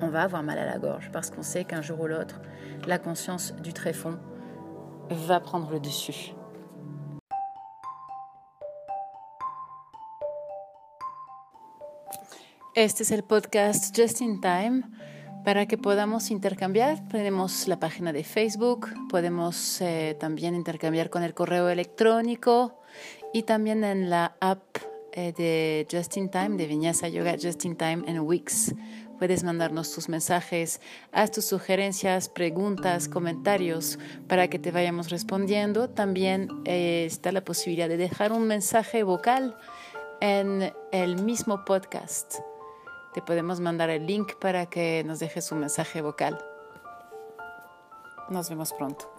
on 0.00 0.08
va 0.08 0.22
avoir 0.22 0.42
mal 0.42 0.58
à 0.58 0.64
la 0.64 0.78
gorge, 0.78 1.10
parce 1.12 1.30
qu'on 1.30 1.42
sait 1.42 1.64
qu'un 1.64 1.82
jour 1.82 2.00
ou 2.00 2.06
l'autre, 2.06 2.40
la 2.86 2.98
conscience 2.98 3.52
du 3.62 3.74
tréfonds 3.74 4.18
va 5.14 5.40
prendre 5.40 5.74
le 5.74 5.80
dessus. 5.80 6.32
Este 12.74 13.04
es 13.04 13.10
el 13.10 13.24
podcast 13.24 13.96
Just 13.96 14.20
in 14.20 14.40
Time 14.40 14.82
para 15.44 15.66
que 15.66 15.78
podamos 15.78 16.30
intercambiar. 16.30 17.08
Tenemos 17.08 17.68
la 17.68 17.78
página 17.78 18.12
de 18.12 18.22
Facebook, 18.22 18.88
podemos 19.08 19.80
eh, 19.80 20.16
también 20.18 20.54
intercambiar 20.54 21.08
con 21.08 21.22
el 21.22 21.32
correo 21.32 21.68
electrónico 21.68 22.80
y 23.32 23.44
también 23.44 23.82
en 23.84 24.10
la 24.10 24.36
app 24.40 24.62
eh, 25.12 25.32
de 25.32 25.86
Just 25.90 26.18
in 26.18 26.28
Time, 26.28 26.56
de 26.58 26.66
Viñasa 26.66 27.08
Yoga 27.08 27.36
Just 27.40 27.64
in 27.64 27.76
Time 27.76 28.02
en 28.06 28.20
Wix. 28.20 28.74
Puedes 29.18 29.44
mandarnos 29.44 29.92
tus 29.92 30.08
mensajes, 30.08 30.80
haz 31.10 31.30
tus 31.30 31.46
sugerencias, 31.46 32.28
preguntas, 32.28 33.08
comentarios 33.08 33.98
para 34.28 34.48
que 34.48 34.58
te 34.58 34.70
vayamos 34.70 35.10
respondiendo. 35.10 35.88
También 35.88 36.48
eh, 36.66 37.04
está 37.06 37.32
la 37.32 37.42
posibilidad 37.42 37.88
de 37.88 37.96
dejar 37.96 38.32
un 38.32 38.46
mensaje 38.46 39.02
vocal 39.02 39.56
en 40.20 40.72
el 40.92 41.22
mismo 41.22 41.64
podcast. 41.64 42.34
Te 43.14 43.22
podemos 43.22 43.60
mandar 43.60 43.88
el 43.88 44.06
link 44.06 44.34
para 44.34 44.66
que 44.66 45.02
nos 45.04 45.18
dejes 45.18 45.50
un 45.50 45.60
mensaje 45.60 46.02
vocal. 46.02 46.38
Nos 48.28 48.50
vemos 48.50 48.74
pronto. 48.74 49.15